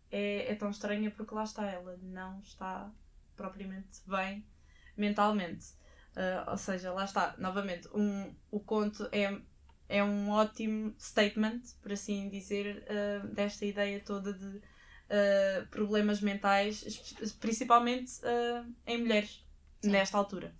é, 0.09 0.51
é 0.51 0.55
tão 0.55 0.69
estranha 0.69 1.11
porque 1.11 1.33
lá 1.35 1.43
está, 1.43 1.65
ela 1.69 1.97
não 2.01 2.39
está 2.39 2.89
propriamente 3.35 4.01
bem 4.07 4.45
mentalmente. 4.97 5.67
Ah, 6.15 6.51
ou 6.51 6.57
seja, 6.57 6.91
lá 6.91 7.05
está, 7.05 7.35
novamente, 7.37 7.87
um, 7.93 8.33
o 8.49 8.59
conto 8.59 9.07
é, 9.13 9.39
é 9.91 10.03
um 10.03 10.29
ótimo 10.29 10.95
statement, 10.99 11.61
por 11.81 11.91
assim 11.91 12.29
dizer, 12.29 12.85
ah, 12.89 13.27
desta 13.27 13.65
ideia 13.65 13.99
toda 13.99 14.33
de 14.33 14.61
ah, 15.09 15.65
problemas 15.69 16.21
mentais, 16.21 16.83
principalmente 17.39 18.11
ah, 18.23 18.65
em 18.87 18.97
mulheres, 18.99 19.45
Sim. 19.81 19.91
nesta 19.91 20.17
altura. 20.17 20.53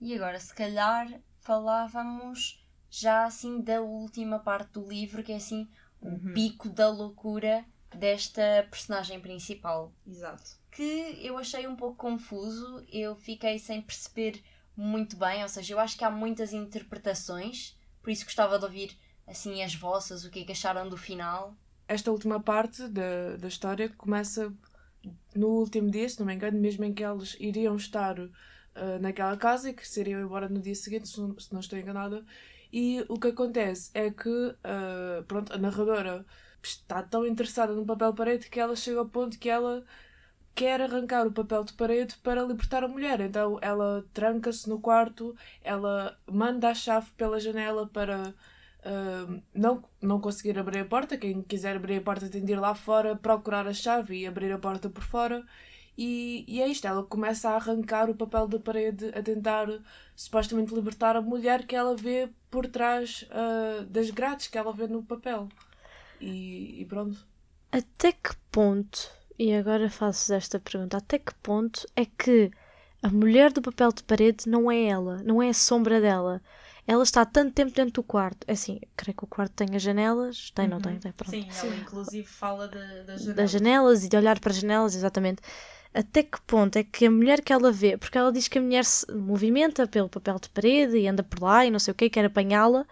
E 0.00 0.14
agora, 0.14 0.38
se 0.40 0.54
calhar, 0.54 1.08
falávamos 1.42 2.62
já 2.90 3.24
assim 3.24 3.60
da 3.60 3.80
última 3.80 4.38
parte 4.38 4.72
do 4.72 4.86
livro, 4.88 5.22
que 5.22 5.32
é 5.32 5.36
assim 5.36 5.68
o 6.00 6.08
Uhum. 6.08 6.32
pico 6.34 6.68
da 6.68 6.88
loucura 6.90 7.64
desta 7.94 8.66
personagem 8.70 9.20
principal. 9.20 9.92
Exato. 10.06 10.58
Que 10.70 11.18
eu 11.22 11.38
achei 11.38 11.66
um 11.66 11.76
pouco 11.76 11.96
confuso, 11.96 12.84
eu 12.92 13.14
fiquei 13.16 13.58
sem 13.58 13.80
perceber 13.80 14.42
muito 14.76 15.16
bem, 15.16 15.42
ou 15.42 15.48
seja, 15.48 15.72
eu 15.74 15.78
acho 15.78 15.96
que 15.96 16.04
há 16.04 16.10
muitas 16.10 16.52
interpretações, 16.52 17.76
por 18.04 18.10
isso 18.10 18.24
gostava 18.24 18.58
de 18.58 18.64
ouvir 18.66 18.96
assim 19.26 19.62
as 19.62 19.74
vossas, 19.74 20.24
o 20.24 20.30
que 20.30 20.40
é 20.40 20.44
que 20.44 20.52
acharam 20.52 20.88
do 20.88 20.96
final. 20.96 21.56
Esta 21.88 22.12
última 22.12 22.38
parte 22.38 22.86
da, 22.86 23.36
da 23.38 23.48
história 23.48 23.88
começa 23.88 24.52
no 25.34 25.48
último 25.48 25.90
dia, 25.90 26.08
se 26.08 26.18
não 26.20 26.26
me 26.26 26.34
engano, 26.34 26.58
mesmo 26.58 26.84
em 26.84 26.92
que 26.92 27.02
eles 27.02 27.36
iriam 27.40 27.76
estar 27.76 28.16
ah, 28.74 28.98
naquela 29.00 29.36
casa 29.36 29.70
e 29.70 29.74
que 29.74 29.88
seriam 29.88 30.20
embora 30.20 30.48
no 30.48 30.60
dia 30.60 30.74
seguinte, 30.74 31.08
se 31.08 31.18
não, 31.18 31.38
se 31.38 31.52
não 31.52 31.60
estou 31.60 31.78
enganada. 31.78 32.24
E 32.72 33.04
o 33.08 33.18
que 33.18 33.28
acontece 33.28 33.90
é 33.94 34.10
que 34.10 34.54
ah, 34.62 35.24
pronto, 35.26 35.52
a 35.52 35.58
narradora 35.58 36.26
está 36.62 37.02
tão 37.02 37.26
interessada 37.26 37.72
no 37.74 37.86
papel 37.86 38.10
de 38.12 38.16
parede 38.16 38.50
que 38.50 38.60
ela 38.60 38.76
chega 38.76 38.98
ao 38.98 39.08
ponto 39.08 39.38
que 39.38 39.48
ela 39.48 39.84
quer 40.54 40.80
arrancar 40.80 41.26
o 41.26 41.32
papel 41.32 41.64
de 41.64 41.72
parede 41.72 42.16
para 42.22 42.42
libertar 42.42 42.84
a 42.84 42.88
mulher. 42.88 43.20
Então 43.20 43.58
ela 43.60 44.04
tranca-se 44.12 44.68
no 44.68 44.80
quarto, 44.80 45.34
ela 45.62 46.16
manda 46.30 46.68
a 46.70 46.74
chave 46.74 47.10
pela 47.16 47.40
janela 47.40 47.86
para 47.86 48.34
ah, 48.84 49.40
não, 49.54 49.82
não 50.00 50.20
conseguir 50.20 50.58
abrir 50.58 50.80
a 50.80 50.84
porta. 50.84 51.16
Quem 51.16 51.42
quiser 51.42 51.76
abrir 51.76 51.96
a 51.98 52.02
porta 52.02 52.28
tem 52.28 52.44
de 52.44 52.52
ir 52.52 52.60
lá 52.60 52.74
fora, 52.74 53.16
procurar 53.16 53.66
a 53.66 53.72
chave 53.72 54.18
e 54.20 54.26
abrir 54.26 54.52
a 54.52 54.58
porta 54.58 54.90
por 54.90 55.02
fora. 55.02 55.44
E, 55.96 56.44
e 56.48 56.60
é 56.60 56.66
isto, 56.66 56.86
ela 56.86 57.04
começa 57.04 57.50
a 57.50 57.54
arrancar 57.54 58.10
o 58.10 58.16
papel 58.16 58.48
da 58.48 58.58
parede, 58.58 59.12
a 59.14 59.22
tentar 59.22 59.68
supostamente 60.16 60.74
libertar 60.74 61.14
a 61.16 61.22
mulher 61.22 61.66
que 61.66 61.76
ela 61.76 61.96
vê 61.96 62.28
por 62.50 62.66
trás 62.66 63.26
ah, 63.30 63.84
das 63.88 64.10
grades 64.10 64.48
que 64.48 64.58
ela 64.58 64.72
vê 64.72 64.86
no 64.86 65.02
papel. 65.02 65.48
E, 66.20 66.80
e 66.80 66.84
pronto. 66.84 67.26
Até 67.72 68.12
que 68.12 68.36
ponto, 68.52 69.10
e 69.38 69.52
agora 69.54 69.90
faço 69.90 70.32
esta 70.32 70.60
pergunta, 70.60 70.96
até 70.96 71.18
que 71.18 71.34
ponto 71.42 71.86
é 71.96 72.04
que 72.04 72.50
a 73.02 73.08
mulher 73.08 73.52
do 73.52 73.60
papel 73.60 73.92
de 73.92 74.02
parede 74.02 74.48
não 74.48 74.70
é 74.70 74.84
ela, 74.84 75.22
não 75.22 75.42
é 75.42 75.48
a 75.50 75.54
sombra 75.54 76.00
dela? 76.00 76.40
Ela 76.86 77.02
está 77.02 77.22
há 77.22 77.26
tanto 77.26 77.52
tempo 77.54 77.72
dentro 77.74 77.94
do 77.94 78.02
quarto. 78.02 78.44
É 78.46 78.52
Assim, 78.52 78.78
creio 78.96 79.16
que 79.16 79.24
o 79.24 79.26
quarto 79.26 79.52
tem 79.52 79.74
as 79.74 79.82
janelas. 79.82 80.50
Tem, 80.50 80.68
não 80.68 80.80
tem? 80.80 80.98
Tem, 80.98 81.12
pronto. 81.12 81.30
Sim, 81.30 81.48
ela 81.62 81.76
inclusive 81.76 82.26
fala 82.26 82.68
de, 82.68 82.74
das 83.04 83.20
janelas. 83.20 83.36
das 83.36 83.50
janelas 83.50 84.04
e 84.04 84.08
de 84.08 84.16
olhar 84.16 84.38
para 84.38 84.52
as 84.52 84.58
janelas, 84.58 84.94
exatamente. 84.94 85.40
Até 85.94 86.22
que 86.22 86.40
ponto 86.42 86.76
é 86.76 86.84
que 86.84 87.06
a 87.06 87.10
mulher 87.10 87.40
que 87.40 87.52
ela 87.52 87.72
vê, 87.72 87.96
porque 87.96 88.18
ela 88.18 88.32
diz 88.32 88.48
que 88.48 88.58
a 88.58 88.60
mulher 88.60 88.84
se 88.84 89.10
movimenta 89.12 89.86
pelo 89.86 90.08
papel 90.08 90.38
de 90.38 90.48
parede 90.50 90.98
e 90.98 91.08
anda 91.08 91.22
por 91.22 91.40
lá 91.40 91.64
e 91.64 91.70
não 91.70 91.78
sei 91.78 91.92
o 91.92 91.94
que, 91.94 92.10
quer 92.10 92.24
apanhá-la, 92.26 92.84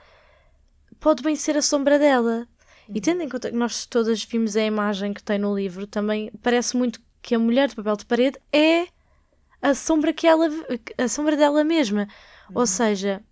pode 0.98 1.22
bem 1.22 1.36
ser 1.36 1.56
a 1.56 1.62
sombra 1.62 1.98
dela. 1.98 2.46
E 2.94 3.00
tendo 3.00 3.22
em 3.22 3.28
conta 3.28 3.50
que 3.50 3.56
nós 3.56 3.86
todas 3.86 4.22
vimos 4.24 4.56
a 4.56 4.62
imagem 4.62 5.12
que 5.12 5.22
tem 5.22 5.38
no 5.38 5.54
livro, 5.54 5.86
também 5.86 6.30
parece 6.42 6.76
muito 6.76 7.00
que 7.22 7.34
a 7.34 7.38
mulher 7.38 7.68
de 7.68 7.76
papel 7.76 7.96
de 7.96 8.04
parede 8.04 8.38
é 8.52 8.86
a 9.62 9.74
sombra 9.74 10.12
que 10.12 10.26
ela 10.26 10.48
a 10.98 11.08
sombra 11.08 11.36
dela 11.36 11.64
mesma. 11.64 12.08
Ou 12.54 12.66
seja, 12.66 13.22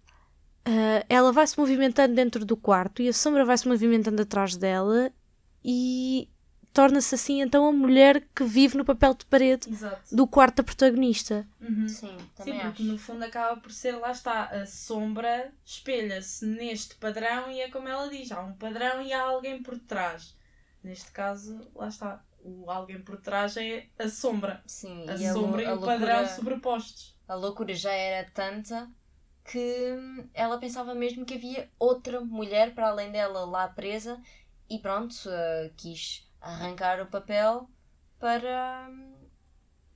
ah, 0.65 1.05
ela 1.09 1.33
vai 1.33 1.47
se 1.47 1.59
movimentando 1.59 2.15
dentro 2.15 2.45
do 2.45 2.57
quarto 2.57 3.03
e 3.03 3.09
a 3.09 3.13
sombra 3.13 3.45
vai 3.45 3.59
se 3.59 3.69
movimentando 3.69 4.23
atrás 4.23 4.57
dela 4.57 5.13
e 5.65 6.29
torna-se 6.73 7.15
assim 7.15 7.41
então 7.43 7.67
a 7.67 7.73
mulher 7.73 8.27
que 8.35 8.45
vive 8.45 8.77
no 8.77 8.85
papel 8.85 9.15
de 9.15 9.27
parede 9.27 9.69
Exato. 9.69 10.15
do 10.15 10.27
quarto 10.27 10.57
da 10.57 10.65
protagonista. 10.65 11.47
Uhum. 11.61 11.89
Sim, 11.89 12.17
Sim, 12.19 12.27
também 12.37 12.61
porque 12.61 12.83
acho. 12.83 12.93
no 12.93 12.99
fundo 12.99 13.25
acaba 13.25 13.61
por 13.61 13.73
ser, 13.73 13.93
lá 13.97 14.11
está, 14.13 14.45
a 14.47 14.67
sombra 14.67 15.53
espelha-se 15.65 16.47
neste 16.47 16.95
padrão 16.97 17.51
e 17.51 17.61
é 17.61 17.71
como 17.71 17.89
ela 17.89 18.09
diz, 18.09 18.31
há 18.33 18.41
um 18.41 18.55
padrão 18.55 19.03
e 19.03 19.13
há 19.13 19.23
alguém 19.23 19.63
por 19.63 19.79
trás. 19.79 20.37
Neste 20.83 21.11
caso, 21.13 21.61
lá 21.75 21.89
está, 21.89 22.25
o 22.43 22.71
alguém 22.71 23.01
por 23.03 23.19
trás 23.21 23.57
é 23.57 23.87
a 23.99 24.09
sombra. 24.09 24.63
Sim, 24.67 25.05
A 25.09 25.17
e 25.17 25.27
a, 25.27 25.33
sombra 25.35 25.61
lou- 25.61 25.61
e 25.63 25.67
a 25.67 25.75
o 25.75 25.81
padrão 25.81 26.17
loucura, 26.21 26.37
sobrepostos. 26.37 27.17
a 27.29 27.35
loucura 27.35 27.75
já 27.75 27.93
era 27.93 28.31
tanta 28.31 28.91
que 29.45 29.97
ela 30.35 30.59
pensava 30.59 30.95
mesmo 30.95 31.25
que 31.25 31.35
havia 31.35 31.71
outra 31.79 32.21
mulher 32.21 32.75
para 32.75 32.89
além 32.89 33.11
dela 33.11 33.45
lá 33.45 33.69
presa 33.69 34.21
e 34.69 34.79
pronto, 34.79 35.15
eh, 35.29 35.73
quis 35.77 36.30
arrancar 36.41 37.01
o 37.01 37.07
papel 37.07 37.69
para, 38.19 38.89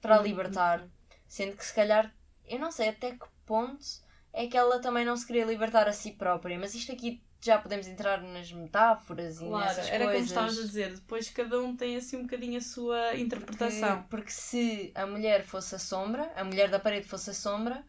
para 0.00 0.16
a 0.18 0.22
libertar. 0.22 0.86
Sendo 1.26 1.56
que 1.56 1.64
se 1.64 1.74
calhar, 1.74 2.14
eu 2.46 2.58
não 2.58 2.70
sei 2.70 2.88
até 2.90 3.12
que 3.12 3.26
ponto 3.46 3.84
é 4.32 4.46
que 4.46 4.56
ela 4.56 4.80
também 4.80 5.04
não 5.04 5.16
se 5.16 5.26
queria 5.26 5.44
libertar 5.44 5.88
a 5.88 5.92
si 5.92 6.12
própria, 6.12 6.58
mas 6.58 6.74
isto 6.74 6.92
aqui 6.92 7.22
já 7.40 7.58
podemos 7.58 7.86
entrar 7.86 8.22
nas 8.22 8.50
metáforas 8.52 9.40
e 9.40 9.44
Claro, 9.46 9.64
nessas 9.66 9.88
era 9.88 9.98
como 9.98 10.10
coisas. 10.12 10.28
estavas 10.30 10.58
a 10.58 10.62
dizer, 10.62 10.94
depois 10.94 11.28
cada 11.30 11.60
um 11.60 11.76
tem 11.76 11.96
assim 11.96 12.16
um 12.16 12.22
bocadinho 12.22 12.56
a 12.58 12.60
sua 12.62 13.14
interpretação. 13.16 13.96
Porque, 14.02 14.08
porque 14.08 14.30
se 14.30 14.92
a 14.94 15.06
mulher 15.06 15.44
fosse 15.44 15.74
a 15.74 15.78
sombra, 15.78 16.32
a 16.34 16.42
mulher 16.44 16.70
da 16.70 16.78
parede 16.78 17.06
fosse 17.06 17.30
a 17.30 17.34
sombra, 17.34 17.84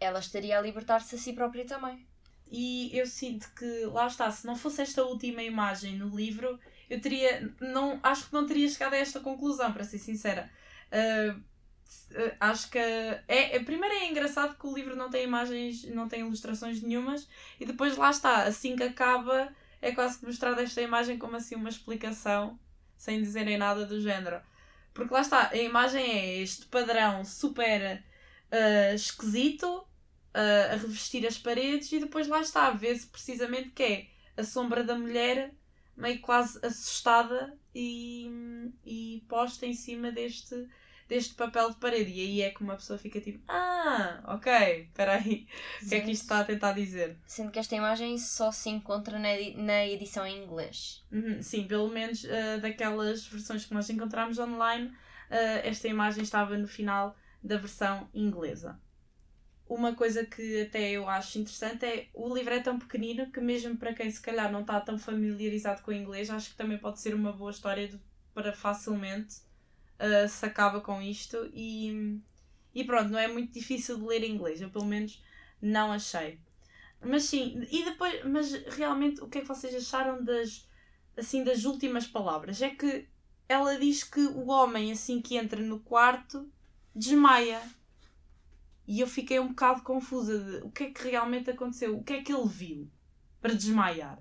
ela 0.00 0.18
estaria 0.18 0.58
a 0.58 0.62
libertar-se 0.62 1.14
a 1.14 1.18
si 1.18 1.32
própria 1.34 1.66
também. 1.66 2.06
E 2.50 2.90
eu 2.96 3.06
sinto 3.06 3.52
que, 3.54 3.84
lá 3.86 4.06
está, 4.06 4.30
se 4.30 4.46
não 4.46 4.56
fosse 4.56 4.80
esta 4.80 5.02
última 5.04 5.42
imagem 5.42 5.96
no 5.96 6.08
livro, 6.14 6.58
eu 6.90 7.00
teria. 7.00 7.52
Não, 7.60 7.98
acho 8.02 8.26
que 8.26 8.32
não 8.32 8.46
teria 8.46 8.68
chegado 8.68 8.94
a 8.94 8.98
esta 8.98 9.20
conclusão, 9.20 9.72
para 9.72 9.84
ser 9.84 9.98
sincera. 9.98 10.50
Ah, 10.92 11.36
acho 12.40 12.70
que. 12.70 12.78
É, 12.78 13.56
é- 13.56 13.62
primeiro 13.62 13.94
é 13.94 14.08
engraçado 14.08 14.56
que 14.58 14.66
o 14.66 14.74
livro 14.74 14.96
não 14.96 15.10
tem 15.10 15.24
imagens, 15.24 15.84
não 15.84 16.08
tem 16.08 16.20
ilustrações 16.20 16.82
nenhumas, 16.82 17.28
e 17.60 17.64
depois 17.66 17.96
lá 17.96 18.10
está, 18.10 18.44
assim 18.44 18.76
que 18.76 18.82
acaba, 18.82 19.52
é 19.80 19.92
quase 19.92 20.18
que 20.18 20.26
mostrada 20.26 20.62
esta 20.62 20.80
imagem 20.82 21.18
como 21.18 21.36
assim 21.36 21.54
uma 21.54 21.68
explicação, 21.68 22.58
sem 22.96 23.20
dizerem 23.22 23.56
nada 23.58 23.84
do 23.86 24.00
género. 24.00 24.40
Porque 24.94 25.12
lá 25.12 25.20
está, 25.20 25.50
a 25.50 25.56
imagem 25.56 26.02
é 26.02 26.36
este 26.42 26.66
padrão 26.66 27.24
super 27.24 28.02
ah, 28.50 28.94
esquisito 28.94 29.86
ah, 30.34 30.72
a 30.72 30.76
revestir 30.76 31.26
as 31.26 31.38
paredes 31.38 31.90
e 31.92 32.00
depois 32.00 32.28
lá 32.28 32.40
está, 32.40 32.70
vê-se 32.70 33.06
precisamente 33.06 33.70
que 33.70 33.82
é 33.82 34.06
a 34.36 34.44
sombra 34.44 34.82
da 34.84 34.96
mulher 34.96 35.52
meio 35.96 36.20
quase 36.20 36.58
assustada 36.64 37.56
e, 37.74 38.30
e 38.84 39.24
posta 39.28 39.66
em 39.66 39.72
cima 39.72 40.12
deste, 40.12 40.68
deste 41.08 41.34
papel 41.34 41.70
de 41.70 41.76
parede. 41.76 42.12
E 42.12 42.20
aí 42.20 42.42
é 42.42 42.50
que 42.50 42.62
uma 42.62 42.76
pessoa 42.76 42.98
fica 42.98 43.20
tipo, 43.20 43.40
ah, 43.48 44.22
ok, 44.26 44.82
espera 44.82 45.14
aí, 45.14 45.46
o 45.82 45.88
que 45.88 45.94
é 45.94 46.00
que 46.00 46.10
isto 46.10 46.22
está 46.22 46.40
a 46.40 46.44
tentar 46.44 46.72
dizer? 46.72 47.16
Sendo 47.26 47.50
que 47.50 47.58
esta 47.58 47.74
imagem 47.74 48.18
só 48.18 48.52
se 48.52 48.68
encontra 48.68 49.18
na, 49.18 49.28
na 49.56 49.86
edição 49.86 50.26
em 50.26 50.44
inglês. 50.44 51.04
Uhum, 51.10 51.42
sim, 51.42 51.66
pelo 51.66 51.88
menos 51.88 52.24
ah, 52.24 52.58
daquelas 52.58 53.26
versões 53.26 53.64
que 53.64 53.74
nós 53.74 53.88
encontramos 53.88 54.38
online, 54.38 54.92
ah, 55.30 55.60
esta 55.64 55.88
imagem 55.88 56.22
estava 56.22 56.56
no 56.58 56.68
final 56.68 57.16
da 57.42 57.56
versão 57.56 58.08
inglesa. 58.12 58.78
Uma 59.68 59.94
coisa 59.96 60.24
que 60.24 60.62
até 60.62 60.90
eu 60.92 61.08
acho 61.08 61.38
interessante 61.38 61.84
é 61.84 62.08
o 62.14 62.32
livro 62.34 62.54
é 62.54 62.60
tão 62.60 62.78
pequenino 62.78 63.30
que 63.32 63.40
mesmo 63.40 63.76
para 63.76 63.92
quem 63.94 64.10
se 64.10 64.20
calhar 64.20 64.50
não 64.52 64.60
está 64.60 64.80
tão 64.80 64.98
familiarizado 64.98 65.82
com 65.82 65.90
o 65.90 65.94
inglês, 65.94 66.30
acho 66.30 66.50
que 66.50 66.56
também 66.56 66.78
pode 66.78 67.00
ser 67.00 67.14
uma 67.14 67.32
boa 67.32 67.50
história 67.50 67.88
de- 67.88 68.00
para 68.32 68.52
facilmente 68.52 69.36
ah, 69.98 70.28
se 70.28 70.44
acaba 70.46 70.80
com 70.80 71.00
isto 71.02 71.50
e, 71.54 72.20
e 72.74 72.84
pronto, 72.84 73.10
não 73.10 73.18
é 73.18 73.28
muito 73.28 73.52
difícil 73.52 73.98
de 73.98 74.04
ler 74.04 74.24
inglês, 74.24 74.60
eu 74.60 74.70
pelo 74.70 74.84
menos 74.86 75.22
não 75.60 75.92
achei. 75.92 76.38
Mas 77.02 77.24
sim, 77.24 77.66
e 77.70 77.84
depois, 77.84 78.24
mas 78.24 78.52
realmente 78.76 79.20
o 79.22 79.28
que 79.28 79.38
é 79.38 79.40
que 79.42 79.48
vocês 79.48 79.74
acharam 79.74 80.24
das 80.24 80.68
assim 81.16 81.44
das 81.44 81.64
últimas 81.64 82.06
palavras? 82.06 82.60
É 82.62 82.70
que 82.70 83.08
ela 83.48 83.78
diz 83.78 84.04
que 84.04 84.20
o 84.20 84.48
homem 84.48 84.92
assim 84.92 85.20
que 85.22 85.36
entra 85.36 85.60
no 85.62 85.80
quarto 85.80 86.50
desmaia. 86.94 87.60
E 88.86 89.00
eu 89.00 89.06
fiquei 89.06 89.40
um 89.40 89.48
bocado 89.48 89.82
confusa 89.82 90.38
de 90.38 90.56
o 90.64 90.70
que 90.70 90.84
é 90.84 90.90
que 90.90 91.08
realmente 91.08 91.50
aconteceu, 91.50 91.96
o 91.96 92.04
que 92.04 92.14
é 92.14 92.22
que 92.22 92.32
ele 92.32 92.46
viu 92.46 92.90
para 93.40 93.54
desmaiar. 93.54 94.18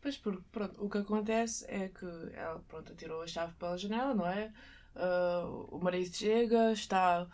Pois 0.00 0.16
porque, 0.16 0.42
pronto, 0.50 0.84
o 0.84 0.88
que 0.88 0.98
acontece 0.98 1.64
é 1.68 1.88
que 1.88 2.06
ela, 2.34 2.58
pronto, 2.68 2.92
atirou 2.92 3.22
a 3.22 3.26
chave 3.26 3.52
pela 3.54 3.76
janela, 3.76 4.14
não 4.14 4.26
é? 4.26 4.52
Ah, 4.96 5.44
o 5.68 5.78
marido 5.78 6.14
chega, 6.14 6.72
está, 6.72 7.26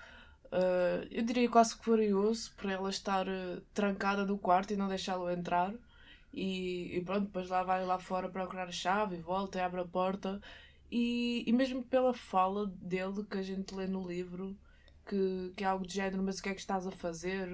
ah, 0.52 1.06
eu 1.10 1.22
diria 1.22 1.48
quase 1.48 1.76
que 1.76 1.84
furioso 1.84 2.52
por 2.56 2.70
ela 2.70 2.90
estar 2.90 3.28
ah, 3.28 3.60
trancada 3.74 4.24
no 4.24 4.38
quarto 4.38 4.72
e 4.72 4.76
não 4.76 4.88
deixá-lo 4.88 5.30
entrar. 5.30 5.72
E, 6.32 6.96
e 6.96 7.04
pronto, 7.04 7.26
depois 7.26 7.48
lá 7.48 7.62
vai 7.62 7.84
lá 7.86 7.98
fora 7.98 8.28
procurar 8.28 8.68
a 8.68 8.72
chave 8.72 9.16
e 9.16 9.20
volta 9.20 9.58
e 9.58 9.60
abre 9.62 9.80
a 9.80 9.84
porta. 9.84 10.40
E, 10.90 11.44
e 11.46 11.52
mesmo 11.52 11.82
pela 11.82 12.14
fala 12.14 12.66
dele 12.66 13.24
que 13.30 13.38
a 13.38 13.42
gente 13.42 13.74
lê 13.74 13.86
no 13.86 14.06
livro, 14.06 14.56
que, 15.06 15.52
que 15.56 15.64
é 15.64 15.66
algo 15.66 15.86
de 15.86 15.94
género, 15.94 16.22
mas 16.22 16.38
o 16.38 16.42
que 16.42 16.48
é 16.48 16.54
que 16.54 16.60
estás 16.60 16.86
a 16.86 16.90
fazer? 16.90 17.48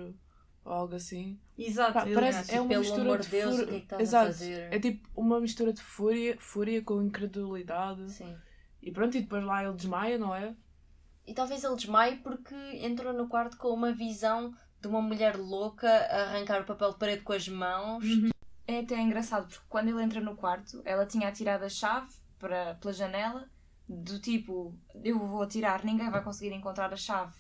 Ou 0.64 0.72
algo 0.72 0.94
assim. 0.94 1.38
Exato, 1.58 1.92
Pá, 1.92 2.06
parece- 2.14 2.54
é 2.54 2.60
uma 2.60 2.68
Pelo 2.68 2.80
mistura 2.80 3.02
amor 3.02 3.18
de 3.20 3.28
Deus, 3.28 3.56
fúria- 3.56 3.64
o 3.64 3.68
que 3.68 3.74
é 3.74 3.78
que 3.78 3.84
estás 3.84 4.02
Exato. 4.02 4.24
a 4.24 4.32
fazer? 4.32 4.72
É 4.72 4.78
tipo 4.80 5.08
uma 5.16 5.40
mistura 5.40 5.72
de 5.72 5.82
fúria, 5.82 6.36
fúria 6.38 6.82
com 6.82 7.02
incredulidade. 7.02 8.10
Sim. 8.12 8.36
E 8.80 8.90
pronto, 8.90 9.16
e 9.16 9.20
depois 9.22 9.44
lá 9.44 9.64
ele 9.64 9.74
desmaia, 9.74 10.18
não 10.18 10.34
é? 10.34 10.54
E 11.26 11.34
talvez 11.34 11.62
ele 11.62 11.76
desmaie 11.76 12.16
porque 12.18 12.54
entrou 12.80 13.12
no 13.12 13.28
quarto 13.28 13.56
com 13.56 13.68
uma 13.68 13.92
visão 13.92 14.52
de 14.80 14.88
uma 14.88 15.00
mulher 15.00 15.36
louca 15.36 15.88
a 15.88 16.30
arrancar 16.30 16.62
o 16.62 16.64
papel 16.64 16.90
de 16.92 16.98
parede 16.98 17.22
com 17.22 17.32
as 17.32 17.46
mãos. 17.48 18.04
É 18.66 18.80
até 18.80 19.00
engraçado 19.00 19.46
porque 19.48 19.64
quando 19.68 19.88
ele 19.88 20.02
entra 20.02 20.20
no 20.20 20.36
quarto, 20.36 20.80
ela 20.84 21.06
tinha 21.06 21.28
atirado 21.28 21.64
a 21.64 21.68
chave 21.68 22.12
para, 22.38 22.74
pela 22.76 22.92
janela, 22.92 23.48
do 23.88 24.18
tipo: 24.20 24.76
Eu 25.04 25.18
vou 25.18 25.42
atirar, 25.42 25.84
ninguém 25.84 26.10
vai 26.10 26.22
conseguir 26.22 26.52
encontrar 26.54 26.92
a 26.92 26.96
chave, 26.96 27.34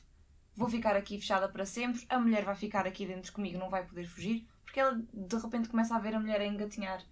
vou 0.54 0.68
ficar 0.68 0.94
aqui 0.96 1.18
fechada 1.18 1.48
para 1.48 1.64
sempre, 1.66 2.04
a 2.08 2.18
mulher 2.18 2.44
vai 2.44 2.54
ficar 2.54 2.86
aqui 2.86 3.06
dentro 3.06 3.32
comigo, 3.32 3.58
não 3.58 3.70
vai 3.70 3.84
poder 3.86 4.06
fugir. 4.06 4.46
Porque 4.64 4.80
ela 4.80 5.00
de 5.12 5.36
repente 5.36 5.68
começa 5.68 5.94
a 5.94 5.98
ver 5.98 6.14
a 6.14 6.20
mulher 6.20 6.40
a 6.40 6.46
engatinhar 6.46 7.02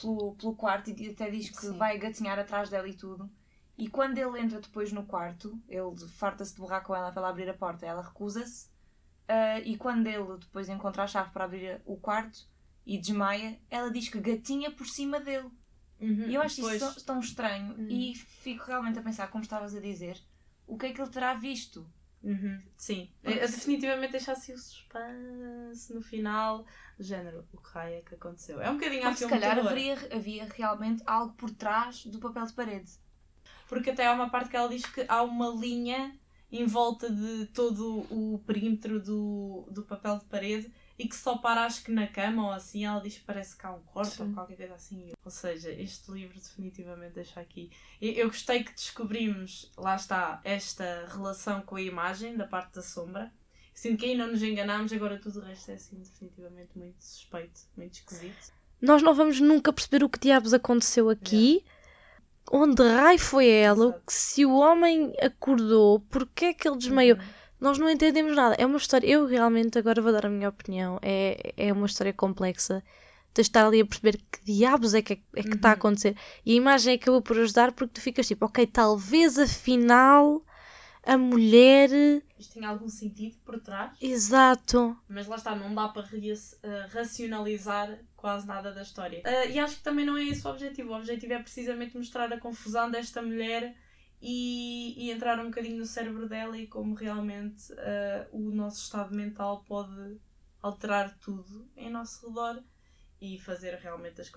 pelo, 0.00 0.34
pelo 0.34 0.54
quarto 0.54 0.90
e 0.90 1.08
até 1.10 1.30
diz 1.30 1.48
que 1.50 1.66
Sim. 1.66 1.76
vai 1.78 1.98
gatinhar 1.98 2.38
atrás 2.38 2.68
dela 2.68 2.88
e 2.88 2.94
tudo. 2.94 3.30
E 3.78 3.88
quando 3.88 4.16
ele 4.18 4.40
entra 4.40 4.60
depois 4.60 4.92
no 4.92 5.04
quarto, 5.04 5.58
ele 5.68 5.96
farta-se 6.08 6.54
de 6.54 6.60
borrar 6.60 6.82
com 6.82 6.94
ela 6.94 7.10
para 7.12 7.20
ela 7.22 7.30
abrir 7.30 7.48
a 7.48 7.54
porta, 7.54 7.84
ela 7.86 8.02
recusa-se. 8.02 8.68
ah, 9.28 9.60
e 9.60 9.76
quando 9.76 10.06
ele 10.06 10.38
depois 10.38 10.68
encontra 10.68 11.02
a 11.02 11.06
chave 11.06 11.30
para 11.30 11.44
abrir 11.44 11.80
o 11.84 11.96
quarto 11.96 12.38
e 12.86 12.96
desmaia, 12.98 13.58
ela 13.68 13.90
diz 13.90 14.08
que 14.08 14.20
gatinha 14.20 14.70
por 14.70 14.86
cima 14.86 15.18
dele. 15.20 15.50
Uhum, 16.00 16.28
E 16.28 16.34
eu 16.34 16.42
acho 16.42 16.56
depois- 16.56 16.80
isso 16.82 16.94
tão, 16.96 17.04
tão 17.16 17.20
estranho 17.20 17.74
Hum. 17.78 17.86
e 17.90 18.14
fico 18.14 18.64
realmente 18.66 18.98
a 18.98 19.02
pensar, 19.02 19.28
como 19.28 19.42
estavas 19.42 19.74
a 19.74 19.80
dizer, 19.80 20.18
o 20.66 20.76
que 20.78 20.86
é 20.86 20.92
que 20.92 21.00
ele 21.00 21.10
terá 21.10 21.34
visto? 21.34 21.90
Uhum, 22.26 22.60
sim, 22.76 23.08
é, 23.22 23.38
definitivamente 23.38 24.10
deixasse 24.10 24.52
o 24.52 24.58
suspense 24.58 25.94
no 25.94 26.02
final, 26.02 26.66
do 26.98 27.04
género, 27.04 27.46
o 27.52 27.56
que 27.56 27.70
raio 27.70 27.98
é 27.98 28.00
que 28.00 28.16
aconteceu? 28.16 28.60
É 28.60 28.68
um 28.68 28.74
bocadinho 28.74 29.02
Porque 29.02 29.18
se 29.18 29.18
filme 29.20 29.34
de 29.34 29.40
calhar 29.40 29.58
haveria, 29.64 29.94
havia 30.12 30.44
realmente 30.52 31.04
algo 31.06 31.34
por 31.34 31.50
trás 31.52 32.04
do 32.04 32.18
papel 32.18 32.44
de 32.44 32.52
parede. 32.52 32.90
Porque 33.68 33.90
até 33.90 34.08
há 34.08 34.12
uma 34.12 34.28
parte 34.28 34.50
que 34.50 34.56
ela 34.56 34.68
diz 34.68 34.84
que 34.84 35.04
há 35.06 35.22
uma 35.22 35.50
linha 35.50 36.18
em 36.50 36.66
volta 36.66 37.08
de 37.08 37.46
todo 37.46 38.00
o 38.10 38.42
perímetro 38.44 39.00
do, 39.00 39.68
do 39.70 39.84
papel 39.84 40.18
de 40.18 40.24
parede 40.24 40.72
e 40.98 41.06
que 41.06 41.16
só 41.16 41.36
para 41.38 41.64
acho 41.64 41.84
que 41.84 41.92
na 41.92 42.06
cama 42.06 42.46
ou 42.46 42.52
assim 42.52 42.84
ela 42.84 43.00
diz 43.00 43.18
que 43.18 43.24
parece 43.24 43.56
que 43.56 43.66
há 43.66 43.70
um 43.70 43.82
corte 43.82 44.20
ou 44.22 44.32
qualquer 44.32 44.56
coisa 44.56 44.74
assim. 44.74 45.10
Ou 45.24 45.30
seja, 45.30 45.70
este 45.70 46.10
livro 46.10 46.38
definitivamente 46.38 47.14
deixa 47.14 47.40
aqui. 47.40 47.70
E 48.00 48.18
Eu 48.18 48.28
gostei 48.28 48.64
que 48.64 48.72
descobrimos, 48.72 49.70
lá 49.76 49.96
está, 49.96 50.40
esta 50.42 51.06
relação 51.12 51.60
com 51.60 51.76
a 51.76 51.82
imagem 51.82 52.36
da 52.36 52.46
parte 52.46 52.74
da 52.74 52.82
sombra. 52.82 53.32
Sinto 53.74 53.98
que 53.98 54.06
aí 54.06 54.16
não 54.16 54.28
nos 54.28 54.42
enganámos, 54.42 54.90
agora 54.92 55.20
tudo 55.20 55.40
o 55.40 55.42
resto 55.42 55.70
é 55.70 55.74
assim 55.74 55.96
definitivamente 55.98 56.70
muito 56.74 57.04
suspeito, 57.04 57.60
muito 57.76 57.92
esquisito. 57.94 58.54
Nós 58.80 59.02
não 59.02 59.14
vamos 59.14 59.38
nunca 59.38 59.72
perceber 59.72 60.02
o 60.02 60.08
que 60.08 60.18
diabos 60.18 60.54
aconteceu 60.54 61.10
aqui. 61.10 61.62
Onde 62.50 62.82
raio 62.82 63.18
foi 63.18 63.48
ela? 63.48 63.88
Exato. 63.88 64.02
Se 64.08 64.46
o 64.46 64.54
homem 64.54 65.12
acordou, 65.20 66.00
porque 66.08 66.46
é 66.46 66.54
que 66.54 66.66
ele 66.66 66.78
desmaiou? 66.78 67.18
Nós 67.60 67.78
não 67.78 67.88
entendemos 67.90 68.34
nada. 68.36 68.54
É 68.58 68.66
uma 68.66 68.76
história. 68.76 69.06
Eu 69.06 69.26
realmente 69.26 69.78
agora 69.78 70.00
vou 70.02 70.12
dar 70.12 70.26
a 70.26 70.30
minha 70.30 70.48
opinião. 70.48 70.98
É, 71.02 71.52
é 71.56 71.72
uma 71.72 71.86
história 71.86 72.12
complexa. 72.12 72.82
Tens 73.32 73.44
de 73.46 73.50
estar 73.50 73.66
ali 73.66 73.80
a 73.80 73.86
perceber 73.86 74.18
que 74.30 74.44
diabos 74.44 74.94
é 74.94 75.02
que 75.02 75.14
é 75.34 75.42
que 75.42 75.54
está 75.54 75.68
a 75.68 75.72
Uhum. 75.72 75.78
acontecer. 75.78 76.16
E 76.44 76.52
a 76.52 76.56
imagem 76.56 76.94
acabou 76.94 77.20
por 77.22 77.38
ajudar 77.38 77.72
porque 77.72 77.94
tu 77.94 78.00
ficas 78.00 78.26
tipo, 78.26 78.44
ok, 78.46 78.66
talvez 78.66 79.38
afinal 79.38 80.42
a 81.04 81.16
mulher. 81.16 81.90
Isto 82.38 82.54
tem 82.54 82.64
algum 82.64 82.88
sentido 82.88 83.36
por 83.44 83.60
trás? 83.60 83.92
Exato. 84.00 84.96
Mas 85.08 85.26
lá 85.26 85.36
está, 85.36 85.54
não 85.54 85.74
dá 85.74 85.88
para 85.88 86.04
eh, 86.12 86.86
racionalizar 86.90 87.98
quase 88.16 88.46
nada 88.46 88.72
da 88.72 88.82
história. 88.82 89.22
Eh, 89.24 89.52
e 89.52 89.58
acho 89.58 89.76
que 89.76 89.82
também 89.82 90.04
não 90.04 90.16
é 90.16 90.24
esse 90.24 90.46
o 90.46 90.50
objetivo. 90.50 90.90
O 90.92 90.96
objetivo 90.96 91.32
é 91.32 91.38
precisamente 91.38 91.96
mostrar 91.96 92.32
a 92.32 92.38
confusão 92.40 92.90
desta 92.90 93.22
mulher 93.22 93.74
e, 94.20 94.94
e 94.96 95.10
entrar 95.10 95.38
um 95.38 95.46
bocadinho 95.46 95.78
no 95.78 95.86
cérebro 95.86 96.28
dela 96.28 96.56
e 96.56 96.66
como 96.66 96.94
realmente 96.94 97.72
eh, 97.76 98.28
o 98.32 98.50
nosso 98.50 98.82
estado 98.82 99.14
mental 99.14 99.62
pode 99.66 100.18
alterar 100.62 101.16
tudo 101.18 101.68
em 101.76 101.90
nosso 101.90 102.26
redor 102.26 102.62
e 103.20 103.38
fazer 103.38 103.74
realmente 103.74 104.16
das, 104.16 104.30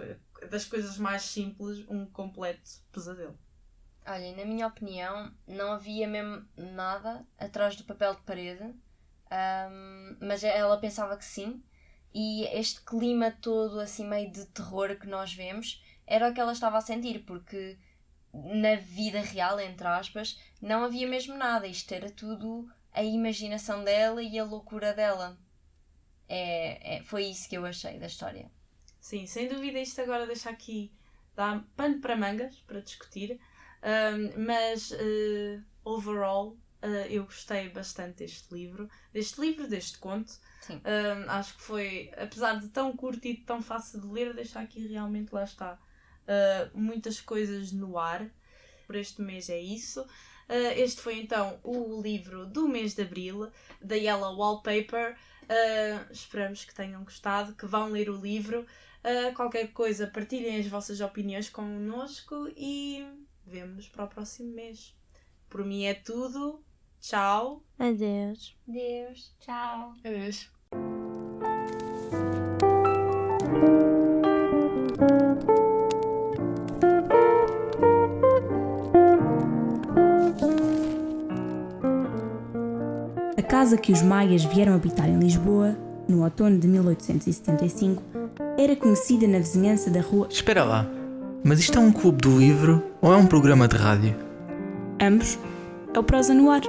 das 0.50 0.66
coisas 0.66 0.98
mais 0.98 1.24
simples 1.24 1.86
um 1.88 2.06
completo 2.06 2.70
pesadelo. 2.92 3.38
Olha, 4.06 4.36
na 4.36 4.46
minha 4.46 4.68
opinião, 4.68 5.32
não 5.48 5.74
havia 5.74 6.08
mesmo 6.08 6.46
nada 6.56 7.26
atrás 7.38 7.76
do 7.76 7.84
papel 7.84 8.16
de 8.16 8.22
parede, 8.22 8.64
um, 8.64 10.18
mas 10.22 10.44
ela 10.44 10.80
pensava 10.80 11.18
que 11.18 11.26
sim. 11.26 11.64
E 12.12 12.46
este 12.58 12.82
clima 12.82 13.30
todo, 13.30 13.80
assim, 13.80 14.08
meio 14.08 14.32
de 14.32 14.46
terror 14.48 14.96
que 14.96 15.08
nós 15.08 15.34
vemos, 15.34 15.84
era 16.08 16.30
o 16.30 16.34
que 16.34 16.40
ela 16.40 16.54
estava 16.54 16.78
a 16.78 16.82
sentir, 16.82 17.24
porque 17.24 17.78
na 18.34 18.76
vida 18.76 19.22
real, 19.22 19.60
entre 19.60 19.88
aspas, 19.88 20.40
não 20.62 20.84
havia 20.84 21.08
mesmo 21.08 21.36
nada. 21.36 21.68
Isto 21.68 21.94
era 21.94 22.10
tudo 22.10 22.70
a 22.92 23.04
imaginação 23.04 23.84
dela 23.84 24.22
e 24.22 24.38
a 24.38 24.44
loucura 24.44 24.94
dela. 24.94 25.38
É, 26.28 26.98
é, 26.98 27.04
foi 27.04 27.26
isso 27.26 27.50
que 27.50 27.58
eu 27.58 27.66
achei 27.66 27.98
da 27.98 28.08
história. 28.08 28.52
Sim, 29.00 29.26
sem 29.26 29.48
dúvida, 29.48 29.80
isto 29.80 30.02
agora 30.02 30.28
deixa 30.28 30.50
aqui, 30.50 30.92
dá 31.36 31.64
pano 31.76 32.00
para 32.00 32.16
mangas 32.16 32.56
para 32.68 32.82
discutir, 32.82 33.40
um, 33.82 34.46
mas 34.46 34.92
uh, 34.92 35.64
overall 35.84 36.58
uh, 36.84 37.08
eu 37.10 37.24
gostei 37.24 37.70
bastante 37.70 38.18
deste 38.18 38.54
livro, 38.54 38.90
deste 39.12 39.40
livro, 39.40 39.68
deste 39.68 39.98
conto. 39.98 40.34
Um, 40.70 41.30
acho 41.32 41.56
que 41.56 41.64
foi, 41.64 42.12
apesar 42.16 42.60
de 42.60 42.68
tão 42.68 42.96
curto 42.96 43.26
e 43.26 43.38
tão 43.38 43.62
fácil 43.62 44.02
de 44.02 44.08
ler, 44.08 44.36
deixa 44.36 44.60
aqui 44.60 44.86
realmente 44.86 45.34
lá 45.34 45.44
está 45.44 45.80
uh, 46.24 46.78
muitas 46.78 47.20
coisas 47.22 47.72
no 47.72 47.98
ar. 47.98 48.30
Por 48.86 48.96
este 48.96 49.22
mês 49.22 49.50
é 49.50 49.60
isso. 49.60 50.02
Uh, 50.02 50.74
este 50.76 51.02
foi 51.02 51.20
então 51.20 51.60
o 51.64 52.02
livro 52.02 52.46
do 52.46 52.68
mês 52.68 52.96
de 52.96 53.04
abril, 53.04 53.52
da 53.82 53.96
Yellow 53.96 54.36
Wallpaper. 54.36 55.16
Uh, 55.44 56.12
esperamos 56.12 56.66
que 56.66 56.74
tenham 56.74 57.04
gostado, 57.04 57.54
que 57.54 57.66
vão 57.66 57.90
ler 57.90 58.10
o 58.10 58.20
livro. 58.20 58.66
Uh, 59.04 59.34
qualquer 59.36 59.72
coisa, 59.72 60.08
partilhem 60.08 60.60
as 60.60 60.68
vossas 60.68 61.02
opiniões 61.02 61.50
connosco 61.50 62.52
e 62.58 63.06
vemo-nos 63.46 63.88
para 63.88 64.06
o 64.06 64.08
próximo 64.08 64.54
mês. 64.54 64.96
Por 65.50 65.64
mim 65.66 65.86
é 65.86 65.94
tudo. 65.94 66.64
Tchau. 67.00 67.64
Adeus. 67.78 68.56
Adeus. 68.68 69.36
Tchau. 69.40 69.94
Adeus. 70.04 70.50
A 83.40 83.42
casa 83.42 83.78
que 83.78 83.94
os 83.94 84.02
maias 84.02 84.44
vieram 84.44 84.74
habitar 84.74 85.08
em 85.08 85.18
Lisboa, 85.18 85.74
no 86.10 86.26
outono 86.26 86.60
de 86.60 86.68
1875, 86.68 88.04
era 88.58 88.76
conhecida 88.76 89.26
na 89.30 89.40
vizinhança 89.40 89.90
da 89.90 90.02
rua. 90.02 90.28
Espera 90.30 90.66
lá, 90.66 90.86
mas 91.42 91.62
isto 91.62 91.78
é 91.78 91.82
um 91.82 91.90
clube 91.90 92.18
do 92.18 92.38
livro 92.38 92.84
ou 93.02 93.14
é 93.14 93.16
um 93.16 93.26
programa 93.26 93.66
de 93.66 93.78
rádio? 93.78 94.14
Ambos. 95.02 95.40
É 95.94 95.98
o 95.98 96.04
prosa 96.04 96.34
no 96.34 96.52
ar. 96.52 96.64